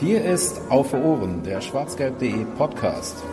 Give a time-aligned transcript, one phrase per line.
[0.00, 3.24] Hier ist Auf Ohren, der schwarzgelb.de Podcast.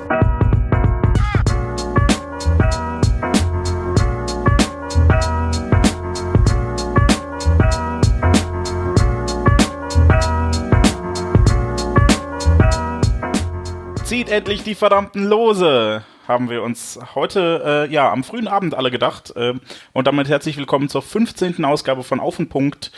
[14.06, 16.04] Zieht endlich die verdammten Lose!
[16.28, 19.36] haben wir uns heute, äh, ja, am frühen Abend alle gedacht.
[19.36, 19.54] Äh,
[19.94, 21.64] und damit herzlich willkommen zur 15.
[21.66, 22.92] Ausgabe von Auf den Punkt,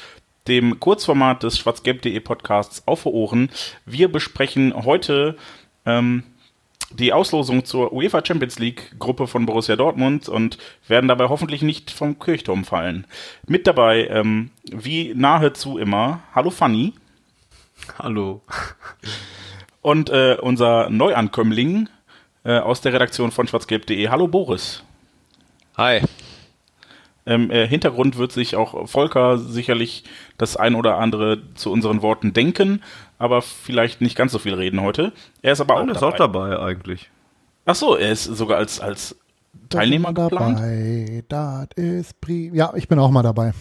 [0.47, 3.49] dem Kurzformat des schwarzgelb.de Podcasts Auf Ohren.
[3.85, 5.35] Wir besprechen heute
[5.85, 6.23] ähm,
[6.91, 10.57] die Auslosung zur UEFA Champions League Gruppe von Borussia Dortmund und
[10.87, 13.05] werden dabei hoffentlich nicht vom Kirchturm fallen.
[13.45, 16.93] Mit dabei, ähm, wie nahezu immer, hallo Fanny.
[17.99, 18.41] Hallo.
[19.81, 21.89] Und äh, unser Neuankömmling
[22.43, 24.07] äh, aus der Redaktion von schwarzgelb.de.
[24.09, 24.83] Hallo Boris.
[25.75, 26.01] Hi.
[27.27, 30.05] Im äh, Hintergrund wird sich auch Volker sicherlich
[30.37, 32.81] das ein oder andere zu unseren Worten denken,
[33.17, 35.11] aber vielleicht nicht ganz so viel reden heute.
[35.41, 36.13] Er ist aber Nein, auch, ist dabei.
[36.13, 37.09] auch dabei eigentlich.
[37.65, 39.15] Ach so, er ist sogar als, als
[39.69, 40.59] Teilnehmer geplant.
[40.59, 41.23] dabei.
[41.27, 43.53] Das ist ja, ich bin auch mal dabei.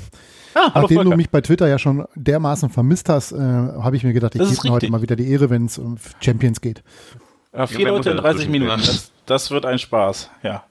[0.55, 1.11] Ah, hallo Nachdem Volker.
[1.11, 4.41] du mich bei Twitter ja schon dermaßen vermisst hast, äh, habe ich mir gedacht, ich
[4.41, 6.83] Das gebe mir heute mal wieder die Ehre, wenn es um Champions geht.
[7.53, 8.53] Ja, vier wer Leute in ja 30 dazwischen?
[8.53, 8.81] Minuten.
[8.81, 10.65] Das, das wird ein Spaß, ja.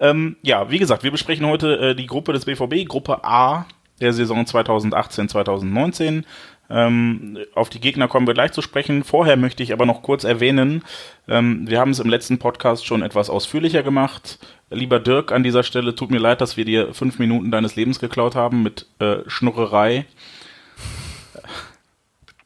[0.00, 3.66] Ähm, ja, wie gesagt, wir besprechen heute äh, die Gruppe des BVB, Gruppe A
[4.00, 6.24] der Saison 2018-2019.
[6.70, 9.02] Ähm, auf die Gegner kommen wir gleich zu sprechen.
[9.02, 10.82] Vorher möchte ich aber noch kurz erwähnen,
[11.28, 14.38] ähm, wir haben es im letzten Podcast schon etwas ausführlicher gemacht.
[14.70, 17.98] Lieber Dirk, an dieser Stelle tut mir leid, dass wir dir fünf Minuten deines Lebens
[17.98, 20.06] geklaut haben mit äh, Schnurrerei.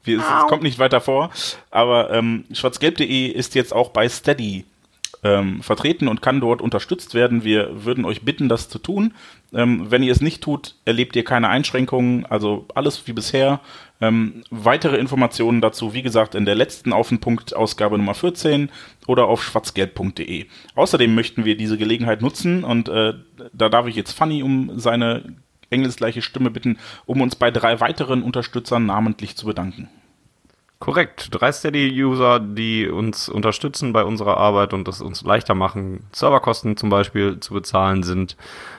[0.04, 1.30] Wir, es, es kommt nicht weiter vor,
[1.70, 4.64] aber ähm, schwarzgelb.de ist jetzt auch bei Steady
[5.22, 7.44] ähm, vertreten und kann dort unterstützt werden.
[7.44, 9.14] Wir würden euch bitten, das zu tun.
[9.52, 13.60] Ähm, wenn ihr es nicht tut, erlebt ihr keine Einschränkungen, also alles wie bisher.
[14.00, 18.70] Ähm, weitere Informationen dazu, wie gesagt, in der letzten Auf den Punkt Ausgabe Nummer 14
[19.06, 20.46] oder auf schwarzgelb.de.
[20.74, 23.14] Außerdem möchten wir diese Gelegenheit nutzen und äh,
[23.52, 25.36] da darf ich jetzt Fanny um seine
[25.70, 29.88] engelsgleiche Stimme bitten, um uns bei drei weiteren Unterstützern namentlich zu bedanken.
[30.84, 31.28] Korrekt.
[31.30, 36.90] Drei Steady-User, die uns unterstützen bei unserer Arbeit und es uns leichter machen, Serverkosten zum
[36.90, 38.36] Beispiel zu bezahlen, sind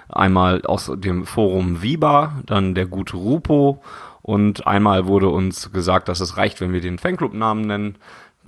[0.07, 3.81] einmal aus dem Forum Viba, dann der gute Rupo
[4.21, 7.97] und einmal wurde uns gesagt, dass es reicht, wenn wir den Fanclub-Namen nennen.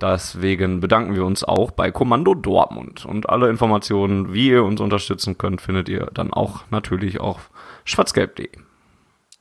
[0.00, 3.06] Deswegen bedanken wir uns auch bei Kommando Dortmund.
[3.06, 7.50] Und alle Informationen, wie ihr uns unterstützen könnt, findet ihr dann auch natürlich auf
[7.84, 8.50] schwarzgelb.de.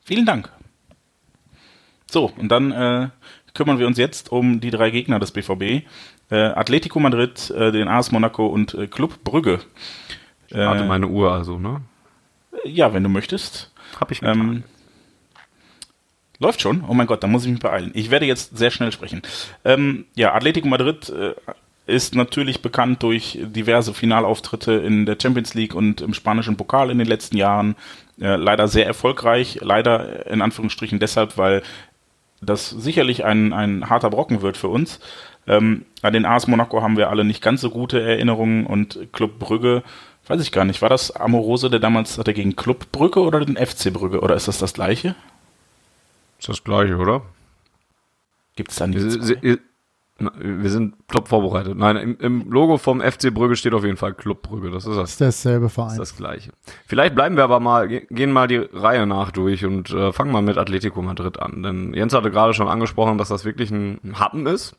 [0.04, 0.52] Vielen Dank.
[2.10, 3.10] So, und dann äh,
[3.58, 5.86] kümmern wir uns jetzt um die drei Gegner des BVB.
[6.30, 9.60] Äh, Atletico Madrid, äh, den AS Monaco und äh, Club Brügge.
[10.52, 11.82] Äh, Warte meine Uhr also, ne?
[12.64, 13.72] ja, wenn du möchtest.
[14.00, 14.40] Hab ich getan.
[14.40, 14.64] Ähm,
[16.40, 16.84] läuft schon?
[16.88, 17.92] Oh mein Gott, da muss ich mich beeilen.
[17.94, 19.22] Ich werde jetzt sehr schnell sprechen.
[19.66, 21.34] Ähm, ja, Atletico Madrid äh,
[21.88, 26.98] ist natürlich bekannt durch diverse Finalauftritte in der Champions League und im spanischen Pokal in
[26.98, 27.76] den letzten Jahren.
[28.20, 29.60] Äh, leider sehr erfolgreich.
[29.62, 31.64] Leider in Anführungsstrichen deshalb, weil
[32.42, 35.00] das sicherlich ein, ein harter Brocken wird für uns.
[35.48, 39.40] Ähm, an den AS Monaco haben wir alle nicht ganz so gute Erinnerungen und Club
[39.40, 39.84] Brügge,
[40.28, 43.44] weiß ich gar nicht, war das Amorose, der damals hat er gegen Club Brügge oder
[43.44, 45.16] den FC Brügge oder ist das das gleiche?
[46.40, 47.22] Ist das gleiche, oder?
[48.56, 49.20] Gibt es da nicht?
[49.44, 49.58] Na,
[50.20, 51.78] wir sind top vorbereitet.
[51.78, 54.72] Nein, im, im Logo vom FC Brügge steht auf jeden Fall Club Brügge.
[54.72, 55.92] Das ist das, Das ist derselbe das, Verein.
[55.92, 56.52] ist das Gleiche.
[56.88, 60.32] Vielleicht bleiben wir aber mal, ge- gehen mal die Reihe nach durch und äh, fangen
[60.32, 61.62] mal mit Atletico Madrid an.
[61.64, 64.76] Denn Jens hatte gerade schon angesprochen, dass das wirklich ein Happen ist.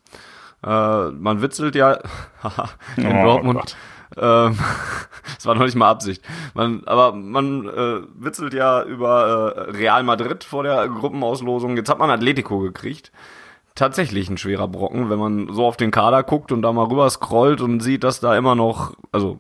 [0.65, 1.99] Äh, man witzelt ja
[2.43, 3.59] haha, in Oh Dortmund.
[3.61, 3.77] Gott.
[4.17, 4.59] Ähm,
[5.37, 6.23] das war noch nicht mal Absicht.
[6.55, 11.77] Man, aber man äh, witzelt ja über äh, Real Madrid vor der Gruppenauslosung.
[11.77, 13.13] Jetzt hat man Atletico gekriegt.
[13.79, 17.09] Tatsächlich ein schwerer Brocken, wenn man so auf den Kader guckt und da mal rüber
[17.09, 19.39] scrollt und sieht, dass da immer noch, also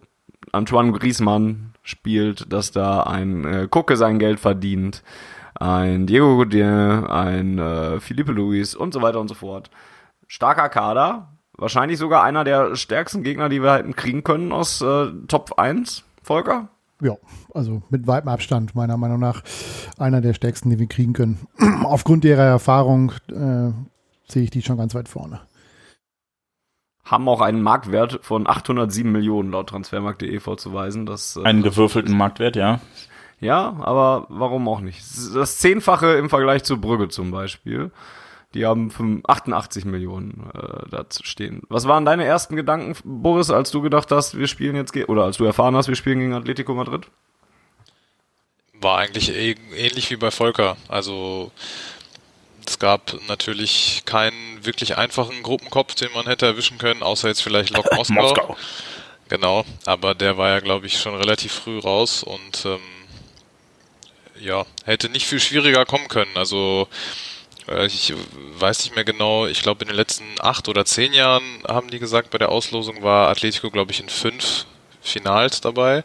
[0.52, 5.02] Antoine Griezmann spielt, dass da ein äh, Kucke sein Geld verdient,
[5.56, 9.70] ein Diego Godin, ein äh, Philippe Luis und so weiter und so fort.
[10.28, 15.06] Starker Kader, wahrscheinlich sogar einer der stärksten Gegner, die wir hätten kriegen können aus äh,
[15.26, 16.68] Top 1, Volker?
[17.02, 17.16] Ja,
[17.54, 19.42] also mit weitem Abstand, meiner Meinung nach,
[19.98, 21.40] einer der stärksten, die wir kriegen können.
[21.82, 23.72] Aufgrund ihrer Erfahrung äh,
[24.30, 25.40] sehe ich die schon ganz weit vorne.
[27.04, 31.06] Haben auch einen Marktwert von 807 Millionen laut transfermarkt.de vorzuweisen.
[31.06, 32.80] Das, äh, Einen gewürfelten Marktwert, ja.
[33.40, 35.00] Ja, aber warum auch nicht?
[35.34, 37.92] Das Zehnfache im Vergleich zu Brügge zum Beispiel.
[38.54, 41.62] Die haben 85 88 Millionen äh, da zu stehen.
[41.68, 45.24] Was waren deine ersten Gedanken, Boris, als du gedacht hast, wir spielen jetzt, ge oder
[45.24, 47.08] als du erfahren hast, wir spielen gegen Atletico Madrid?
[48.80, 50.76] war eigentlich ähnlich wie bei Volker.
[50.88, 51.50] Also
[52.68, 57.70] es gab natürlich keinen wirklich einfachen Gruppenkopf, den man hätte erwischen können, außer jetzt vielleicht
[57.70, 58.14] Lok Moskau.
[58.14, 58.56] Moskau.
[59.28, 62.80] Genau, aber der war ja, glaube ich, schon relativ früh raus und ähm,
[64.40, 66.34] ja, hätte nicht viel schwieriger kommen können.
[66.34, 66.88] Also
[67.68, 68.14] äh, ich
[68.58, 71.98] weiß nicht mehr genau, ich glaube in den letzten acht oder zehn Jahren haben die
[71.98, 74.66] gesagt, bei der Auslosung war Atletico, glaube ich, in fünf
[75.00, 76.04] Finals dabei.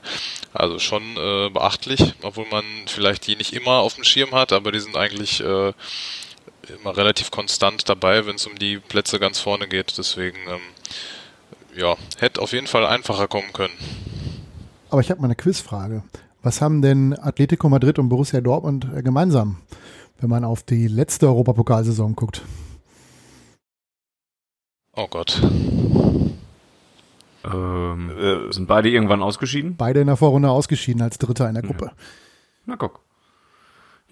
[0.53, 4.71] Also schon äh, beachtlich, obwohl man vielleicht die nicht immer auf dem Schirm hat, aber
[4.71, 5.73] die sind eigentlich äh,
[6.69, 9.97] immer relativ konstant dabei, wenn es um die Plätze ganz vorne geht.
[9.97, 10.61] Deswegen, ähm,
[11.75, 13.73] ja, hätte auf jeden Fall einfacher kommen können.
[14.89, 16.03] Aber ich habe mal eine Quizfrage.
[16.41, 19.57] Was haben denn Atletico Madrid und Borussia Dortmund äh, gemeinsam,
[20.19, 22.41] wenn man auf die letzte Europapokalsaison guckt?
[24.95, 25.41] Oh Gott.
[27.45, 29.75] Ähm, äh, sind beide irgendwann ausgeschieden?
[29.75, 31.85] Beide in der Vorrunde ausgeschieden als Dritter in der Gruppe.
[31.85, 31.91] Ja.
[32.65, 32.99] Na guck.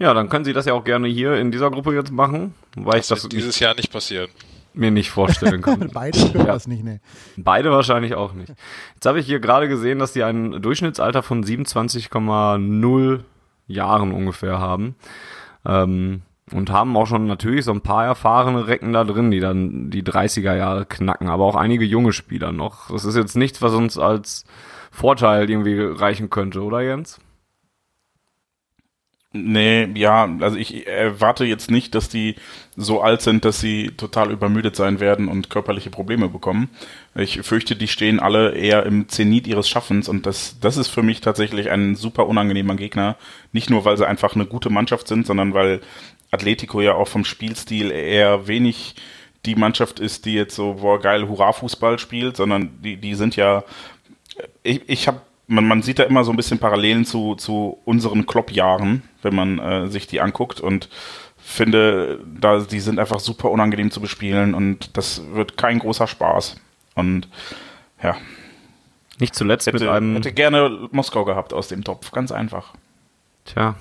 [0.02, 2.98] Ja, dann können Sie das ja auch gerne hier in dieser Gruppe jetzt machen, weil
[2.98, 4.30] das ich das dieses Jahr nicht passieren.
[4.74, 5.92] Mir nicht vorstellen kann.
[5.94, 6.54] Beide können ja.
[6.54, 7.02] das nicht, ne.
[7.38, 8.52] Beide wahrscheinlich auch nicht.
[8.96, 13.20] Jetzt habe ich hier gerade gesehen, dass die ein Durchschnittsalter von 27,0
[13.68, 14.96] Jahren ungefähr haben.
[15.68, 19.92] Ähm, und haben auch schon natürlich so ein paar erfahrene Recken da drin, die dann
[19.92, 22.90] die 30er Jahre knacken, aber auch einige junge Spieler noch.
[22.90, 24.46] Das ist jetzt nichts, was uns als
[24.90, 27.20] Vorteil irgendwie reichen könnte, oder Jens?
[29.34, 32.36] Nee, ja, also ich erwarte jetzt nicht, dass die
[32.76, 36.70] so alt sind, dass sie total übermüdet sein werden und körperliche Probleme bekommen.
[37.16, 41.02] Ich fürchte, die stehen alle eher im Zenit ihres Schaffens und das, das ist für
[41.02, 43.16] mich tatsächlich ein super unangenehmer Gegner.
[43.54, 45.80] Nicht nur, weil sie einfach eine gute Mannschaft sind, sondern weil
[46.32, 48.96] Atletico ja auch vom Spielstil eher wenig
[49.46, 53.64] die Mannschaft ist, die jetzt so, boah, geil Hurra-Fußball spielt, sondern die, die sind ja,
[54.62, 58.26] ich, ich habe, man, man sieht da immer so ein bisschen Parallelen zu, zu unseren
[58.26, 60.90] Klopp-Jahren, wenn man äh, sich die anguckt und
[61.38, 66.56] finde, da, die sind einfach super unangenehm zu bespielen und das wird kein großer Spaß.
[66.96, 67.28] Und
[68.02, 68.16] ja.
[69.20, 70.16] Nicht zuletzt hätte, mit einem.
[70.16, 72.74] Hätte gerne Moskau gehabt aus dem Topf, ganz einfach.
[73.46, 73.76] Tja,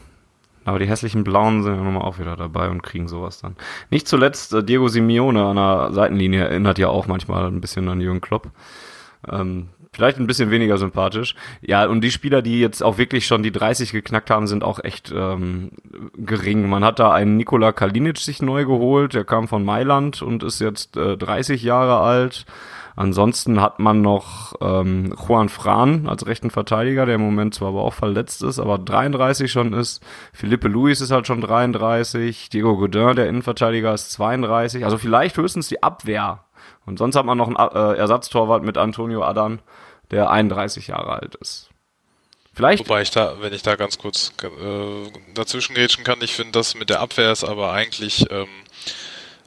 [0.65, 3.57] aber die hässlichen Blauen sind ja nochmal auch wieder dabei und kriegen sowas dann.
[3.91, 8.01] Nicht zuletzt äh, Diego Simeone an der Seitenlinie erinnert ja auch manchmal ein bisschen an
[8.01, 8.51] Jürgen Klopp.
[9.31, 11.35] Ähm, vielleicht ein bisschen weniger sympathisch.
[11.61, 14.83] Ja, und die Spieler, die jetzt auch wirklich schon die 30 geknackt haben, sind auch
[14.83, 15.73] echt ähm,
[16.17, 16.69] gering.
[16.69, 20.61] Man hat da einen Nikola Kalinic sich neu geholt, der kam von Mailand und ist
[20.61, 22.47] jetzt äh, 30 Jahre alt.
[22.97, 27.83] Ansonsten hat man noch ähm, Juan Fran als rechten Verteidiger, der im Moment zwar aber
[27.83, 30.03] auch verletzt ist, aber 33 schon ist.
[30.33, 32.51] Philippe Luis ist halt schon 33.
[32.51, 34.85] Diego Godin, der Innenverteidiger, ist 32.
[34.85, 36.45] Also vielleicht höchstens die Abwehr.
[36.87, 39.61] Und sonst hat man noch einen äh, Ersatztorwart mit Antonio Adan,
[40.11, 41.71] der 31 Jahre alt ist.
[42.53, 42.81] Vielleicht.
[42.81, 46.75] Wobei ich da, wenn ich da ganz kurz äh, dazwischen grätschen kann, ich finde das
[46.75, 48.49] mit der Abwehr ist aber eigentlich ähm,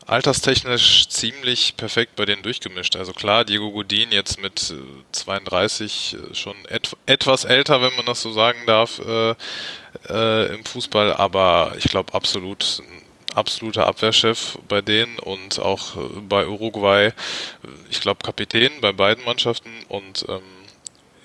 [0.06, 2.96] alterstechnisch ziemlich perfekt bei denen durchgemischt.
[2.96, 4.74] Also klar, Diego Godin jetzt mit
[5.12, 9.36] 32 äh, äh, schon et etwas älter, wenn man das so sagen darf, äh,
[10.10, 12.82] äh, im Fußball, aber ich glaube absolut
[13.36, 17.12] absoluter Abwehrchef bei denen und auch äh, bei Uruguay,
[17.90, 20.42] ich glaube Kapitän bei beiden Mannschaften und ähm,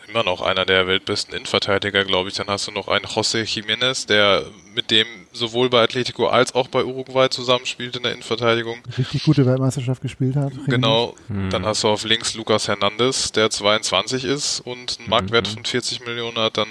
[0.08, 2.34] immer noch einer der weltbesten Innenverteidiger, glaube ich.
[2.36, 4.44] Dann hast du noch einen José Jiménez, der
[4.74, 8.78] mit dem sowohl bei Atletico als auch bei Uruguay zusammenspielt in der Innenverteidigung.
[8.96, 10.52] Richtig gute Weltmeisterschaft gespielt hat.
[10.66, 11.14] Genau.
[11.28, 11.50] Hm.
[11.50, 15.54] Dann hast du auf links Lucas Hernandez, der 22 ist und einen Marktwert mhm.
[15.54, 16.56] von 40 Millionen hat.
[16.56, 16.68] Dann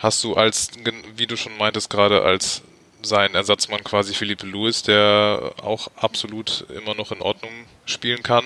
[0.00, 0.70] hast du als,
[1.16, 2.62] wie du schon meintest gerade, als
[3.04, 7.52] sein Ersatzmann quasi Philippe Lewis, der auch absolut immer noch in Ordnung
[7.84, 8.44] spielen kann.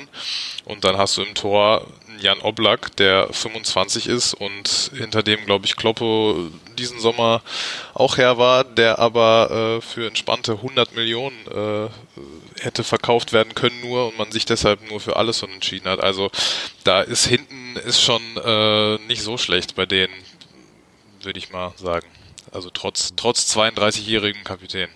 [0.64, 1.86] Und dann hast du im Tor
[2.18, 7.42] Jan Oblak, der 25 ist und hinter dem, glaube ich, Kloppo diesen Sommer
[7.94, 11.88] auch her war, der aber äh, für entspannte 100 Millionen äh,
[12.62, 16.00] hätte verkauft werden können nur und man sich deshalb nur für alles entschieden hat.
[16.00, 16.30] Also
[16.84, 20.14] da ist hinten ist schon äh, nicht so schlecht bei denen,
[21.22, 22.06] würde ich mal sagen.
[22.52, 24.88] Also trotz, trotz 32-jährigen Kapitän.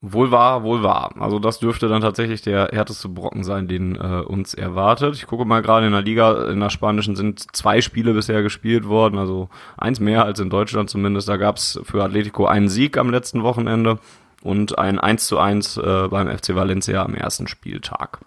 [0.00, 1.12] Wohl wahr, wohl wahr.
[1.18, 5.16] Also das dürfte dann tatsächlich der härteste Brocken sein, den äh, uns erwartet.
[5.16, 8.86] Ich gucke mal gerade in der Liga, in der spanischen sind zwei Spiele bisher gespielt
[8.86, 11.28] worden, also eins mehr als in Deutschland zumindest.
[11.28, 13.98] Da gab es für Atletico einen Sieg am letzten Wochenende
[14.44, 18.20] und ein 1 zu 1 äh, beim FC Valencia am ersten Spieltag.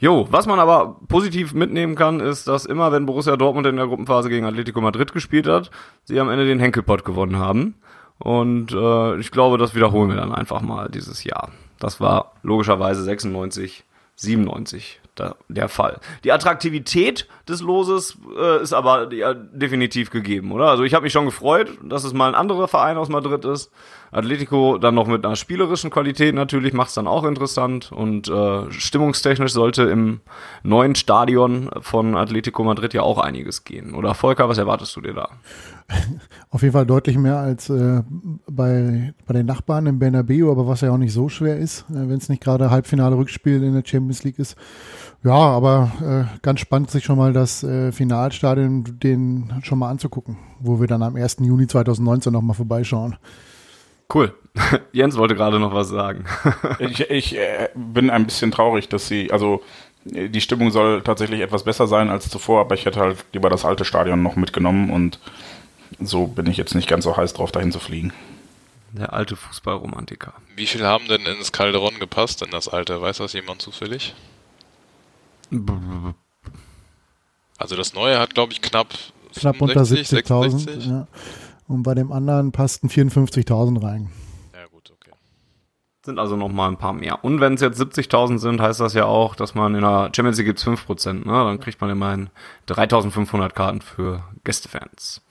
[0.00, 3.86] Jo, was man aber positiv mitnehmen kann, ist, dass immer, wenn Borussia Dortmund in der
[3.86, 5.70] Gruppenphase gegen Atletico Madrid gespielt hat,
[6.04, 7.74] sie am Ende den Henkelpott gewonnen haben.
[8.18, 11.50] Und äh, ich glaube, das wiederholen wir dann einfach mal dieses Jahr.
[11.78, 13.84] Das war logischerweise 96,
[14.16, 16.00] 97 da, der Fall.
[16.24, 20.68] Die Attraktivität des Loses äh, ist aber ja, definitiv gegeben, oder?
[20.68, 23.70] Also ich habe mich schon gefreut, dass es mal ein anderer Verein aus Madrid ist.
[24.12, 28.70] Atletico dann noch mit einer spielerischen Qualität natürlich macht es dann auch interessant und äh,
[28.70, 30.20] stimmungstechnisch sollte im
[30.62, 33.94] neuen Stadion von Atletico Madrid ja auch einiges gehen.
[33.94, 35.28] Oder Volker, was erwartest du dir da?
[36.50, 38.02] Auf jeden Fall deutlich mehr als äh,
[38.48, 41.94] bei, bei den Nachbarn im Bernabeu, aber was ja auch nicht so schwer ist, äh,
[41.94, 44.56] wenn es nicht gerade Halbfinale Rückspiel in der Champions League ist.
[45.22, 50.38] Ja, aber äh, ganz spannend, sich schon mal das äh, Finalstadion den schon mal anzugucken,
[50.60, 51.38] wo wir dann am 1.
[51.40, 53.16] Juni 2019 nochmal vorbeischauen.
[54.12, 54.34] Cool.
[54.92, 56.24] Jens wollte gerade noch was sagen.
[56.78, 59.62] ich ich äh, bin ein bisschen traurig, dass sie, also
[60.04, 63.64] die Stimmung soll tatsächlich etwas besser sein als zuvor, aber ich hätte halt lieber das
[63.64, 65.18] alte Stadion noch mitgenommen und
[66.00, 68.12] so bin ich jetzt nicht ganz so heiß drauf, dahin zu fliegen.
[68.92, 70.32] Der alte Fußballromantiker.
[70.56, 73.00] Wie viel haben denn ins Calderon gepasst in das alte?
[73.00, 74.14] Weiß das jemand zufällig?
[77.58, 78.88] Also das neue hat, glaube ich, knapp
[79.34, 80.88] knapp unter 70.000.
[80.88, 81.06] Ja.
[81.70, 84.10] Und bei dem anderen passten 54.000 rein.
[84.52, 85.12] Ja, gut, okay.
[86.04, 87.22] Sind also noch mal ein paar mehr.
[87.24, 90.38] Und wenn es jetzt 70.000 sind, heißt das ja auch, dass man in der Champions
[90.38, 91.12] League gibt's 5%.
[91.12, 91.22] Ne?
[91.26, 92.28] Dann kriegt man immerhin
[92.66, 95.22] 3.500 Karten für Gästefans.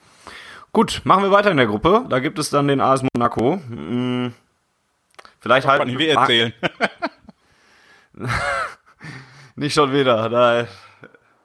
[0.72, 2.06] Gut, machen wir weiter in der Gruppe.
[2.08, 3.60] Da gibt es dann den AS Monaco.
[3.68, 4.32] Hm,
[5.40, 5.80] vielleicht halt.
[5.80, 6.54] Kann ich mir erzählen.
[9.56, 10.30] nicht schon wieder.
[10.30, 10.66] Da,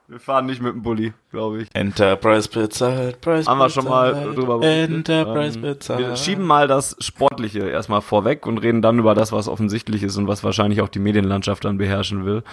[0.08, 1.68] wir fahren nicht mit dem Bulli, glaube ich.
[1.74, 5.98] Enterprise bezahlt, Preis Haben wir schon mal drüber Enterprise ähm, bezahlt.
[5.98, 10.16] Wir schieben mal das Sportliche erstmal vorweg und reden dann über das, was offensichtlich ist
[10.16, 12.44] und was wahrscheinlich auch die Medienlandschaft dann beherrschen will.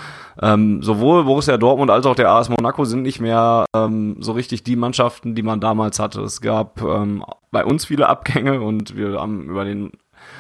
[0.42, 4.64] Ähm, sowohl Borussia Dortmund als auch der AS Monaco sind nicht mehr ähm, so richtig
[4.64, 6.22] die Mannschaften, die man damals hatte.
[6.22, 9.92] Es gab ähm, bei uns viele Abgänge und wir haben über den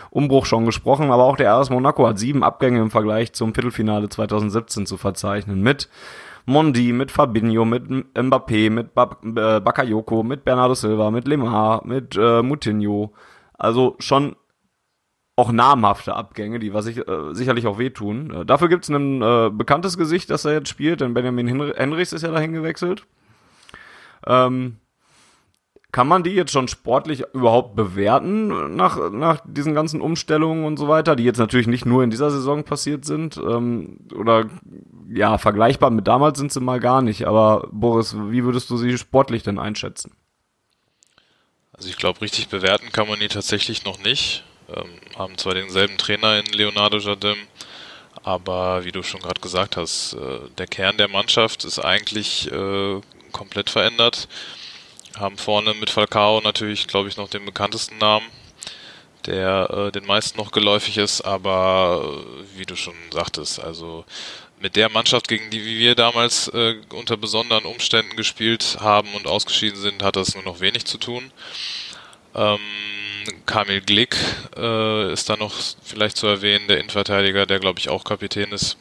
[0.09, 4.09] Umbruch schon gesprochen, aber auch der AS Monaco hat sieben Abgänge im Vergleich zum Viertelfinale
[4.09, 5.89] 2017 zu verzeichnen mit
[6.45, 12.41] Mondi, mit Fabinho, mit Mbappé, mit äh, Bakayoko, mit Bernardo Silva, mit Lemar, mit äh,
[12.41, 13.13] Moutinho.
[13.57, 14.35] Also schon
[15.35, 18.31] auch namhafte Abgänge, die was ich äh, sicherlich auch wehtun.
[18.31, 22.13] Äh, dafür gibt es ein äh, bekanntes Gesicht, das er jetzt spielt, denn Benjamin Henrichs
[22.13, 23.05] ist ja dahin gewechselt.
[24.27, 24.77] Ähm,
[25.93, 30.87] kann man die jetzt schon sportlich überhaupt bewerten nach, nach diesen ganzen Umstellungen und so
[30.87, 33.37] weiter, die jetzt natürlich nicht nur in dieser Saison passiert sind?
[33.37, 34.49] Ähm, oder
[35.07, 37.27] ja, vergleichbar mit damals sind sie mal gar nicht.
[37.27, 40.15] Aber Boris, wie würdest du sie sportlich denn einschätzen?
[41.73, 44.43] Also ich glaube, richtig bewerten kann man die tatsächlich noch nicht.
[44.75, 47.37] Ähm, haben zwar denselben Trainer in Leonardo Jardim,
[48.23, 52.99] aber wie du schon gerade gesagt hast, äh, der Kern der Mannschaft ist eigentlich äh,
[53.31, 54.27] komplett verändert
[55.17, 58.25] haben vorne mit Falcao natürlich, glaube ich, noch den bekanntesten Namen,
[59.25, 64.05] der äh, den meisten noch geläufig ist, aber äh, wie du schon sagtest, also
[64.59, 69.79] mit der Mannschaft, gegen die wir damals äh, unter besonderen Umständen gespielt haben und ausgeschieden
[69.79, 71.31] sind, hat das nur noch wenig zu tun.
[72.33, 72.59] Ähm,
[73.45, 74.15] Kamil Glick
[74.55, 75.53] äh, ist da noch
[75.83, 78.77] vielleicht zu erwähnen, der Innenverteidiger, der glaube ich auch Kapitän ist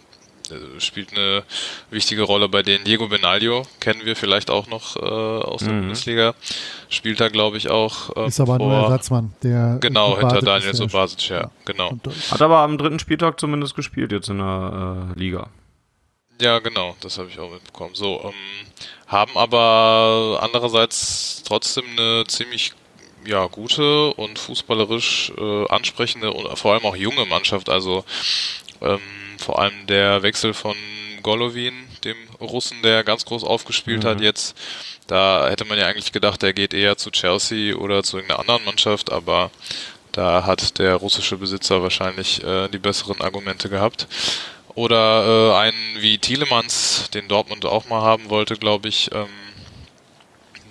[0.78, 1.42] spielt eine
[1.90, 2.84] wichtige Rolle bei denen.
[2.84, 5.80] Diego Benaglio kennen wir vielleicht auch noch äh, aus der mhm.
[5.80, 6.34] Bundesliga.
[6.88, 8.16] Spielt da, glaube ich, auch.
[8.16, 9.34] Äh, ist aber vor, nur Ersatzmann.
[9.42, 11.98] Der genau, hinter Daniel Sobasic, ja, genau.
[12.30, 15.48] Hat aber am dritten Spieltag zumindest gespielt jetzt in der äh, Liga.
[16.40, 17.94] Ja, genau, das habe ich auch mitbekommen.
[17.94, 18.32] So, ähm,
[19.06, 22.72] haben aber andererseits trotzdem eine ziemlich
[23.24, 27.68] ja, gute und fußballerisch äh, ansprechende und vor allem auch junge Mannschaft.
[27.68, 28.04] Also
[28.80, 28.98] ähm,
[29.42, 30.76] vor allem der Wechsel von
[31.22, 34.08] Golovin, dem Russen, der ganz groß aufgespielt mhm.
[34.08, 34.56] hat jetzt.
[35.06, 38.64] Da hätte man ja eigentlich gedacht, der geht eher zu Chelsea oder zu irgendeiner anderen
[38.64, 39.50] Mannschaft, aber
[40.12, 44.06] da hat der russische Besitzer wahrscheinlich äh, die besseren Argumente gehabt.
[44.74, 49.10] Oder äh, einen wie Thielemanns, den Dortmund auch mal haben wollte, glaube ich.
[49.12, 49.28] Ähm,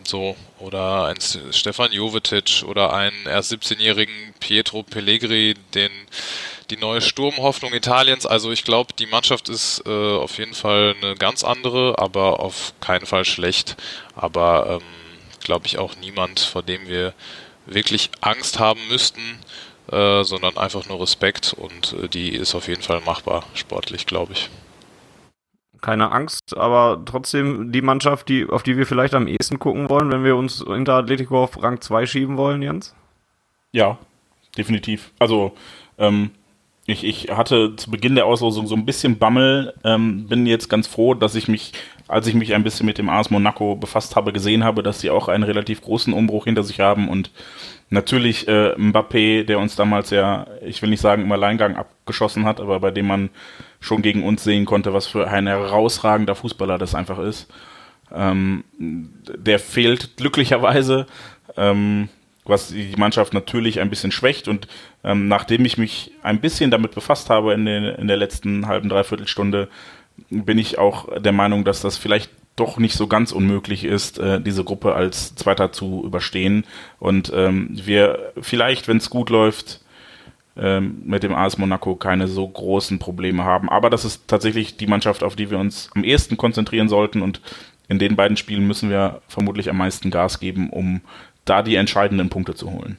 [0.04, 0.36] so.
[0.60, 1.18] Oder ein
[1.52, 5.92] Stefan Jovetic oder einen erst 17-jährigen Pietro Pellegri, den
[6.72, 8.26] die neue Sturmhoffnung Italiens.
[8.26, 12.74] Also ich glaube, die Mannschaft ist äh, auf jeden Fall eine ganz andere, aber auf
[12.80, 13.76] keinen Fall schlecht.
[14.16, 14.88] Aber ähm,
[15.44, 17.14] glaube ich auch niemand, vor dem wir
[17.66, 19.22] wirklich Angst haben müssten,
[19.92, 24.34] äh, sondern einfach nur Respekt und äh, die ist auf jeden Fall machbar, sportlich, glaube
[24.34, 24.50] ich.
[25.82, 30.12] Keine Angst, aber trotzdem die Mannschaft, die, auf die wir vielleicht am ehesten gucken wollen,
[30.12, 32.96] wenn wir uns hinter Atletico auf Rang 2 schieben wollen, Jens?
[33.72, 33.98] Ja,
[34.56, 35.12] definitiv.
[35.18, 35.56] Also,
[35.98, 36.32] ähm,
[36.86, 40.88] ich, ich hatte zu Beginn der Auslosung so ein bisschen Bammel, ähm, bin jetzt ganz
[40.88, 41.74] froh, dass ich mich,
[42.08, 45.10] als ich mich ein bisschen mit dem AS Monaco befasst habe, gesehen habe, dass sie
[45.10, 47.32] auch einen relativ großen Umbruch hinter sich haben und
[47.92, 52.60] natürlich äh, Mbappé, der uns damals ja, ich will nicht sagen im Alleingang abgeschossen hat,
[52.60, 53.30] aber bei dem man
[53.80, 57.48] schon gegen uns sehen konnte, was für ein herausragender Fußballer das einfach ist.
[58.14, 61.06] Ähm, der fehlt glücklicherweise,
[61.58, 62.10] ähm,
[62.46, 64.48] was die Mannschaft natürlich ein bisschen schwächt.
[64.48, 64.68] Und
[65.04, 68.90] ähm, nachdem ich mich ein bisschen damit befasst habe in, den, in der letzten halben,
[68.90, 69.68] dreiviertel Stunde,
[70.30, 74.40] bin ich auch der Meinung, dass das vielleicht doch nicht so ganz unmöglich ist, äh,
[74.42, 76.66] diese Gruppe als Zweiter zu überstehen.
[77.00, 79.82] Und ähm, wir vielleicht, wenn es gut läuft,
[80.58, 83.70] ähm, mit dem AS Monaco keine so großen Probleme haben.
[83.70, 87.22] Aber das ist tatsächlich die Mannschaft, auf die wir uns am ehesten konzentrieren sollten.
[87.22, 87.42] Und
[87.88, 91.02] in den beiden Spielen müssen wir vermutlich am meisten Gas geben, um
[91.46, 92.98] da die entscheidenden Punkte zu holen.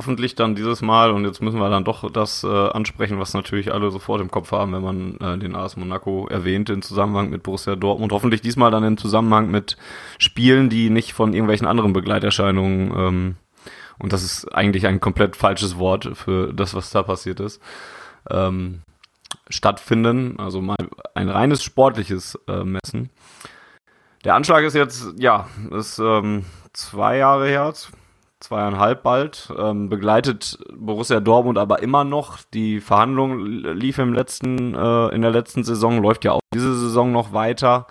[0.00, 3.70] Hoffentlich dann dieses Mal, und jetzt müssen wir dann doch das äh, ansprechen, was natürlich
[3.70, 7.42] alle sofort im Kopf haben, wenn man äh, den AS Monaco erwähnt, in Zusammenhang mit
[7.42, 8.10] Borussia Dortmund.
[8.10, 9.76] Hoffentlich diesmal dann im Zusammenhang mit
[10.16, 13.36] Spielen, die nicht von irgendwelchen anderen Begleiterscheinungen, ähm,
[13.98, 17.60] und das ist eigentlich ein komplett falsches Wort für das, was da passiert ist,
[18.30, 18.80] ähm,
[19.50, 20.38] stattfinden.
[20.38, 20.78] Also mal
[21.14, 23.10] ein reines sportliches äh, Messen.
[24.24, 27.74] Der Anschlag ist jetzt, ja, ist ähm, zwei Jahre her,
[28.40, 32.38] zweieinhalb bald, ähm, begleitet Borussia Dortmund aber immer noch.
[32.54, 37.12] Die Verhandlung lief im letzten, äh, in der letzten Saison, läuft ja auch diese Saison
[37.12, 37.86] noch weiter.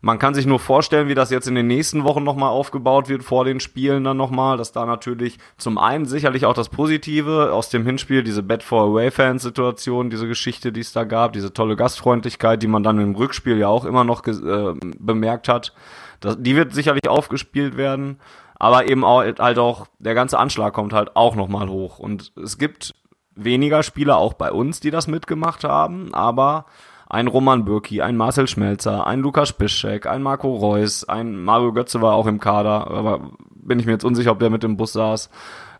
[0.00, 3.24] Man kann sich nur vorstellen, wie das jetzt in den nächsten Wochen nochmal aufgebaut wird,
[3.24, 7.68] vor den Spielen dann nochmal, dass da natürlich zum einen sicherlich auch das Positive aus
[7.68, 11.52] dem Hinspiel, diese Bad for Away Fans Situation, diese Geschichte, die es da gab, diese
[11.52, 15.74] tolle Gastfreundlichkeit, die man dann im Rückspiel ja auch immer noch äh, bemerkt hat,
[16.20, 18.18] das, die wird sicherlich aufgespielt werden
[18.58, 21.98] aber eben auch, halt auch, der ganze Anschlag kommt halt auch nochmal hoch.
[21.98, 22.94] Und es gibt
[23.34, 26.66] weniger Spieler auch bei uns, die das mitgemacht haben, aber
[27.08, 32.02] ein Roman Bürki, ein Marcel Schmelzer, ein Lukas Piszczek, ein Marco Reus, ein Mario Götze
[32.02, 34.92] war auch im Kader, aber bin ich mir jetzt unsicher, ob der mit dem Bus
[34.92, 35.30] saß.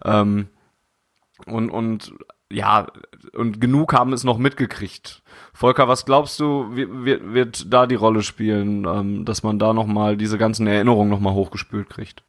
[0.05, 0.49] Ähm,
[1.47, 2.15] und, und
[2.51, 2.87] ja,
[3.35, 5.23] und genug haben es noch mitgekriegt.
[5.53, 10.17] Volker, was glaubst du, wird, wird da die Rolle spielen, ähm, dass man da nochmal
[10.17, 12.23] diese ganzen Erinnerungen nochmal hochgespült kriegt?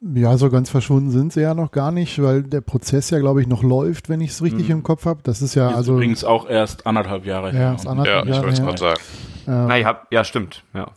[0.00, 3.40] Ja, so ganz verschwunden sind sie ja noch gar nicht, weil der Prozess ja, glaube
[3.40, 4.76] ich, noch läuft, wenn ich es richtig mhm.
[4.76, 5.20] im Kopf habe.
[5.24, 7.76] Das ist ja ist also übrigens auch erst anderthalb Jahre her.
[7.82, 9.00] Ja, anderthalb ja ich wollte es gerade sagen.
[9.48, 10.62] Ähm, Na, hab, ja, stimmt.
[10.72, 10.92] Ja.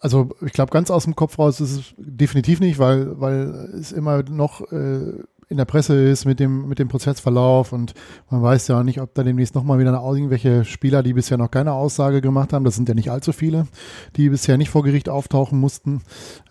[0.00, 3.92] Also ich glaube, ganz aus dem Kopf raus ist es definitiv nicht, weil weil es
[3.92, 5.12] immer noch äh,
[5.48, 7.94] in der Presse ist mit dem mit dem Prozessverlauf und
[8.30, 11.50] man weiß ja auch nicht, ob da demnächst nochmal wieder irgendwelche Spieler, die bisher noch
[11.50, 13.66] keine Aussage gemacht haben, das sind ja nicht allzu viele,
[14.16, 16.02] die bisher nicht vor Gericht auftauchen mussten.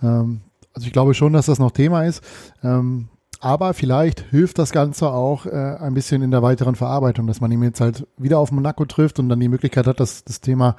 [0.02, 0.42] Ähm,
[0.76, 2.24] also ich glaube schon, dass das noch Thema ist.
[2.64, 3.08] Ähm,
[3.40, 7.52] aber vielleicht hilft das Ganze auch äh, ein bisschen in der weiteren Verarbeitung, dass man
[7.52, 10.76] ihm jetzt halt wieder auf Monaco trifft und dann die Möglichkeit hat, das, das Thema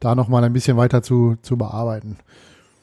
[0.00, 2.16] da nochmal ein bisschen weiter zu, zu bearbeiten.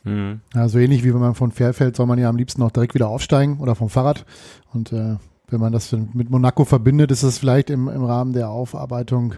[0.03, 0.41] Mhm.
[0.53, 3.09] Also ähnlich wie wenn man von Fairfeld soll man ja am liebsten auch direkt wieder
[3.09, 4.25] aufsteigen oder vom Fahrrad.
[4.73, 5.17] Und äh,
[5.49, 9.35] wenn man das mit Monaco verbindet, ist das vielleicht im, im Rahmen der Aufarbeitung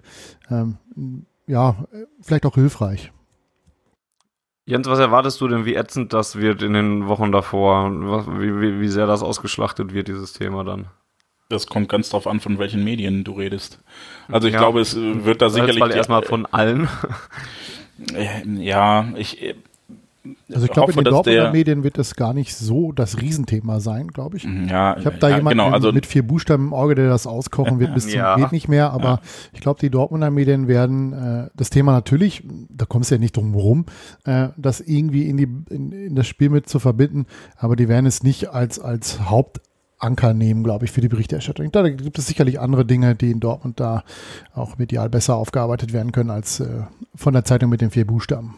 [0.49, 0.77] ähm,
[1.47, 1.75] ja
[2.21, 3.11] vielleicht auch hilfreich.
[4.67, 7.89] Jens, was erwartest du denn, wie ätzend das wird in den Wochen davor?
[7.89, 10.87] Wie, wie, wie sehr das ausgeschlachtet wird, dieses Thema dann?
[11.47, 13.79] Das kommt ganz drauf an, von welchen Medien du redest.
[14.27, 14.59] Also ich ja.
[14.59, 15.95] glaube, es wird da sicherlich.
[15.95, 16.89] Erstmal von allen.
[18.45, 19.55] Ja, ich,
[20.53, 24.07] also ich glaube, in den Dortmunder Medien wird das gar nicht so das Riesenthema sein,
[24.07, 24.45] glaube ich.
[24.45, 27.09] Mhm, ja, ich habe da ja, jemanden genau, also mit vier Buchstaben im Auge, der
[27.09, 28.33] das auskochen wird bis ja.
[28.33, 28.91] zum geht nicht mehr.
[28.91, 29.19] Aber ja.
[29.53, 33.35] ich glaube, die Dortmunder Medien werden äh, das Thema natürlich, da kommst du ja nicht
[33.35, 33.85] drum herum,
[34.25, 37.25] äh, das irgendwie in, die, in, in das Spiel mit zu verbinden.
[37.57, 41.71] Aber die werden es nicht als, als Hauptanker nehmen, glaube ich, für die Berichterstattung.
[41.71, 44.03] Da gibt es sicherlich andere Dinge, die in Dortmund da
[44.53, 46.83] auch medial besser aufgearbeitet werden können als äh,
[47.15, 48.55] von der Zeitung mit den vier Buchstaben.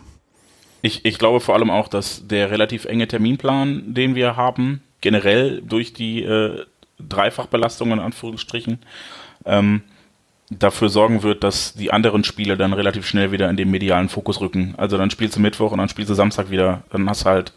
[0.82, 5.62] Ich, ich glaube vor allem auch, dass der relativ enge Terminplan, den wir haben, generell
[5.62, 6.66] durch die äh,
[7.00, 8.80] Dreifachbelastung in Anführungsstrichen,
[9.46, 9.82] ähm,
[10.50, 14.42] dafür sorgen wird, dass die anderen Spiele dann relativ schnell wieder in den medialen Fokus
[14.42, 14.74] rücken.
[14.78, 16.84] Also dann spielst du Mittwoch und dann spielst du Samstag wieder.
[16.92, 17.54] Dann hast du halt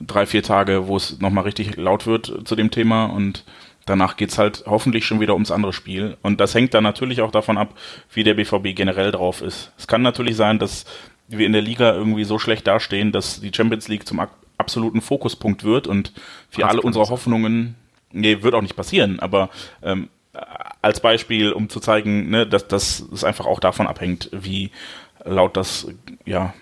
[0.00, 3.44] drei, vier Tage, wo es nochmal richtig laut wird zu dem Thema und
[3.84, 6.16] danach geht's halt hoffentlich schon wieder ums andere Spiel.
[6.22, 7.74] Und das hängt dann natürlich auch davon ab,
[8.12, 9.72] wie der BVB generell drauf ist.
[9.76, 10.84] Es kann natürlich sein, dass
[11.28, 14.20] wir in der Liga irgendwie so schlecht dastehen, dass die Champions League zum
[14.56, 16.12] absoluten Fokuspunkt wird und
[16.50, 17.76] wir alle unsere Hoffnungen,
[18.12, 19.50] nee, wird auch nicht passieren, aber
[19.82, 20.08] ähm,
[20.82, 24.70] als Beispiel, um zu zeigen, ne, dass, dass es einfach auch davon abhängt, wie
[25.24, 25.88] laut das
[26.24, 26.54] ja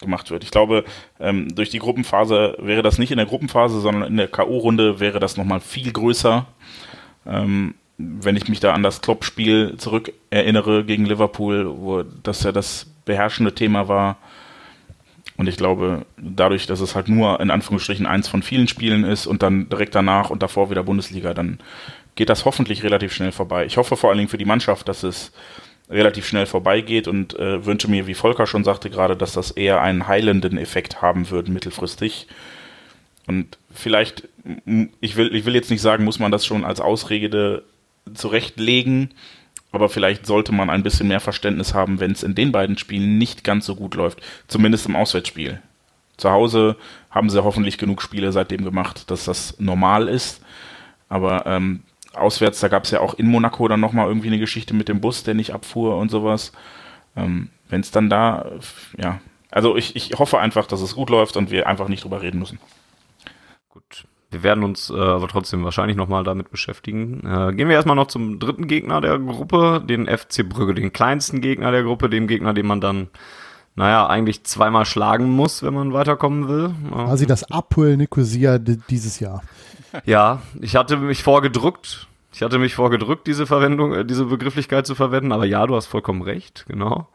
[0.00, 0.44] gemacht wird.
[0.44, 0.84] Ich glaube,
[1.18, 5.20] ähm, durch die Gruppenphase wäre das nicht in der Gruppenphase, sondern in der K.O.-Runde wäre
[5.20, 6.46] das nochmal viel größer.
[7.26, 12.52] Ähm, wenn ich mich da an das Klopp-Spiel zurück erinnere gegen Liverpool, wo das ja
[12.52, 14.16] das beherrschende Thema war.
[15.36, 19.26] Und ich glaube, dadurch, dass es halt nur in Anführungsstrichen eins von vielen Spielen ist
[19.26, 21.58] und dann direkt danach und davor wieder Bundesliga, dann
[22.14, 23.64] geht das hoffentlich relativ schnell vorbei.
[23.64, 25.32] Ich hoffe vor allen Dingen für die Mannschaft, dass es
[25.88, 29.80] relativ schnell vorbeigeht und äh, wünsche mir, wie Volker schon sagte gerade, dass das eher
[29.80, 32.28] einen heilenden Effekt haben würde mittelfristig.
[33.26, 34.28] Und vielleicht,
[35.00, 37.64] ich will, ich will jetzt nicht sagen, muss man das schon als Ausrede
[38.14, 39.10] zurechtlegen,
[39.72, 43.18] aber vielleicht sollte man ein bisschen mehr Verständnis haben, wenn es in den beiden Spielen
[43.18, 44.20] nicht ganz so gut läuft.
[44.48, 45.60] Zumindest im Auswärtsspiel.
[46.16, 46.76] Zu Hause
[47.10, 50.42] haben sie hoffentlich genug Spiele seitdem gemacht, dass das normal ist.
[51.08, 54.74] Aber ähm, auswärts, da gab es ja auch in Monaco dann nochmal irgendwie eine Geschichte
[54.74, 56.52] mit dem Bus, der nicht abfuhr und sowas.
[57.16, 58.46] Ähm, wenn es dann da,
[58.98, 62.22] ja, also ich, ich hoffe einfach, dass es gut läuft und wir einfach nicht drüber
[62.22, 62.58] reden müssen.
[63.68, 64.04] Gut.
[64.30, 67.20] Wir werden uns äh, aber trotzdem wahrscheinlich nochmal damit beschäftigen.
[67.26, 71.40] Äh, gehen wir erstmal noch zum dritten Gegner der Gruppe, den FC Brügge, den kleinsten
[71.40, 73.08] Gegner der Gruppe, dem Gegner, den man dann,
[73.74, 76.72] naja, eigentlich zweimal schlagen muss, wenn man weiterkommen will.
[76.92, 79.42] Quasi das Apoel Nicosia dieses Jahr.
[80.04, 82.06] Ja, ich hatte mich vorgedrückt.
[82.32, 85.86] Ich hatte mich vorgedrückt, diese Verwendung, äh, diese Begrifflichkeit zu verwenden, aber ja, du hast
[85.86, 87.08] vollkommen recht, genau.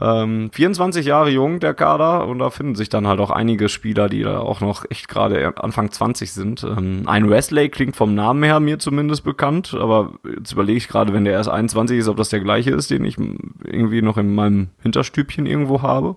[0.00, 4.08] Ähm, 24 Jahre jung, der Kader, und da finden sich dann halt auch einige Spieler,
[4.08, 6.62] die da auch noch echt gerade Anfang 20 sind.
[6.62, 11.12] Ähm, ein Wesley klingt vom Namen her mir zumindest bekannt, aber jetzt überlege ich gerade,
[11.12, 13.16] wenn der erst 21 ist, ob das der gleiche ist, den ich
[13.64, 16.16] irgendwie noch in meinem Hinterstübchen irgendwo habe.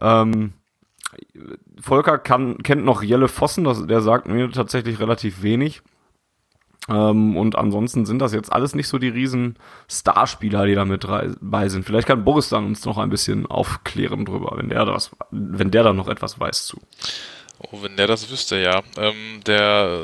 [0.00, 0.52] Ähm,
[1.80, 5.82] Volker kann, kennt noch Jelle Vossen, das, der sagt mir tatsächlich relativ wenig.
[6.88, 9.56] Ähm, und ansonsten sind das jetzt alles nicht so die riesen
[9.88, 11.06] Starspieler, die da mit
[11.40, 11.84] bei sind.
[11.84, 15.82] Vielleicht kann Boris dann uns noch ein bisschen aufklären drüber, wenn der das, wenn der
[15.82, 16.80] da noch etwas weiß zu.
[17.58, 18.82] Oh, wenn der das wüsste, ja.
[18.96, 20.02] Ähm, der,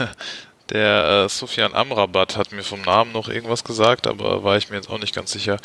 [0.70, 4.76] der äh, Sofian Amrabat hat mir vom Namen noch irgendwas gesagt, aber war ich mir
[4.76, 5.58] jetzt auch nicht ganz sicher.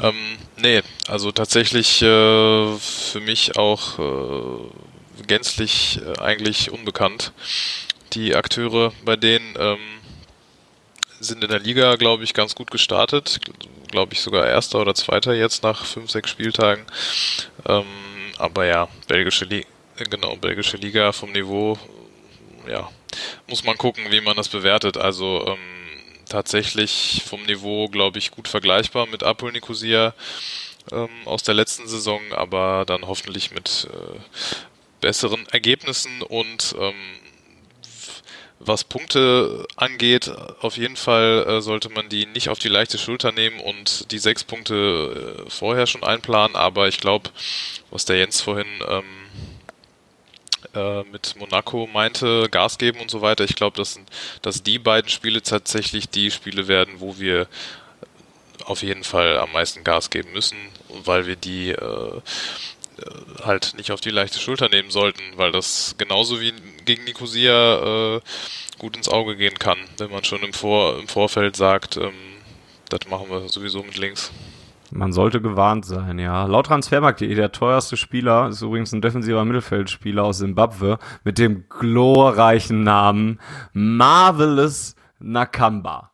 [0.00, 0.14] Ähm,
[0.56, 7.32] nee, also tatsächlich äh, für mich auch äh, gänzlich äh, eigentlich unbekannt.
[8.14, 9.78] Die Akteure, bei denen ähm,
[11.20, 13.40] sind in der Liga, glaube ich, ganz gut gestartet.
[13.90, 16.84] Glaube ich sogar Erster oder Zweiter jetzt nach fünf, sechs Spieltagen.
[17.66, 17.84] Ähm,
[18.38, 21.78] aber ja, belgische Liga, genau, belgische Liga vom Niveau,
[22.68, 22.88] ja,
[23.48, 24.96] muss man gucken, wie man das bewertet.
[24.96, 25.58] Also ähm,
[26.28, 30.14] tatsächlich vom Niveau, glaube ich, gut vergleichbar mit Apol Nicosia
[30.92, 34.18] ähm, aus der letzten Saison, aber dann hoffentlich mit äh,
[35.00, 36.94] besseren Ergebnissen und ähm,
[38.60, 43.32] was Punkte angeht, auf jeden Fall äh, sollte man die nicht auf die leichte Schulter
[43.32, 46.56] nehmen und die sechs Punkte äh, vorher schon einplanen.
[46.56, 47.30] Aber ich glaube,
[47.90, 49.04] was der Jens vorhin ähm,
[50.74, 53.98] äh, mit Monaco meinte, Gas geben und so weiter, ich glaube, dass,
[54.42, 57.48] dass die beiden Spiele tatsächlich die Spiele werden, wo wir
[58.66, 60.58] auf jeden Fall am meisten Gas geben müssen,
[61.04, 62.20] weil wir die äh,
[63.44, 66.52] halt nicht auf die leichte Schulter nehmen sollten, weil das genauso wie
[66.84, 68.20] gegen Nicosia äh,
[68.78, 72.12] gut ins Auge gehen kann, wenn man schon im, Vor im Vorfeld sagt, ähm,
[72.88, 74.32] das machen wir sowieso mit links.
[74.92, 76.46] Man sollte gewarnt sein, ja.
[76.46, 82.82] Laut Transfermarkt.de, der teuerste Spieler ist übrigens ein defensiver Mittelfeldspieler aus Simbabwe mit dem glorreichen
[82.82, 83.38] Namen
[83.72, 86.09] Marvelous Nakamba.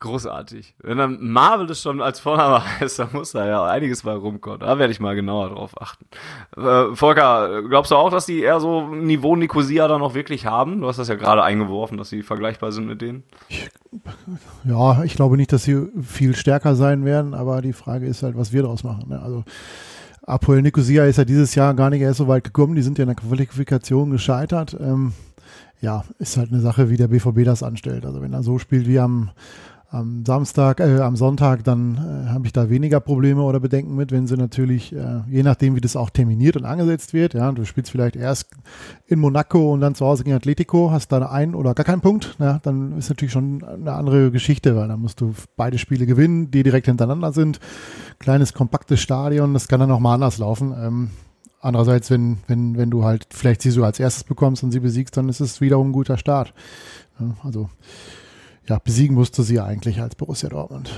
[0.00, 0.74] Großartig.
[0.82, 4.60] Wenn dann Marvel das schon als Vorname heißt, dann muss da ja einiges bei rumkommen.
[4.60, 6.06] Da werde ich mal genauer drauf achten.
[6.56, 10.80] Äh, Volker, glaubst du auch, dass die eher so Niveau Nicosia dann auch wirklich haben?
[10.80, 13.22] Du hast das ja gerade eingeworfen, dass sie vergleichbar sind mit denen.
[13.48, 13.70] Ich,
[14.64, 18.36] ja, ich glaube nicht, dass sie viel stärker sein werden, aber die Frage ist halt,
[18.36, 19.08] was wir daraus machen.
[19.08, 19.22] Ne?
[19.22, 19.44] Also
[20.26, 22.74] Apoel Nicosia ist ja dieses Jahr gar nicht erst so weit gekommen.
[22.74, 24.76] Die sind ja in der Qualifikation gescheitert.
[24.78, 25.12] Ähm,
[25.80, 28.06] ja, ist halt eine Sache, wie der BVB das anstellt.
[28.06, 29.30] Also wenn er so spielt wie am
[29.94, 34.10] am Samstag, äh, am Sonntag, dann äh, habe ich da weniger Probleme oder Bedenken mit,
[34.10, 37.64] wenn sie natürlich, äh, je nachdem, wie das auch terminiert und angesetzt wird, ja, du
[37.64, 38.50] spielst vielleicht erst
[39.06, 42.36] in Monaco und dann zu Hause gegen Atletico, hast da einen oder gar keinen Punkt,
[42.40, 46.50] ja, dann ist natürlich schon eine andere Geschichte, weil dann musst du beide Spiele gewinnen,
[46.50, 47.60] die direkt hintereinander sind.
[48.18, 50.74] Kleines, kompaktes Stadion, das kann dann auch mal anders laufen.
[50.76, 51.10] Ähm,
[51.60, 55.16] andererseits, wenn, wenn, wenn du halt vielleicht sie so als erstes bekommst und sie besiegst,
[55.16, 56.52] dann ist es wiederum ein guter Start.
[57.20, 57.70] Ja, also,
[58.68, 60.90] ja, besiegen musste sie eigentlich als Borussia Dortmund.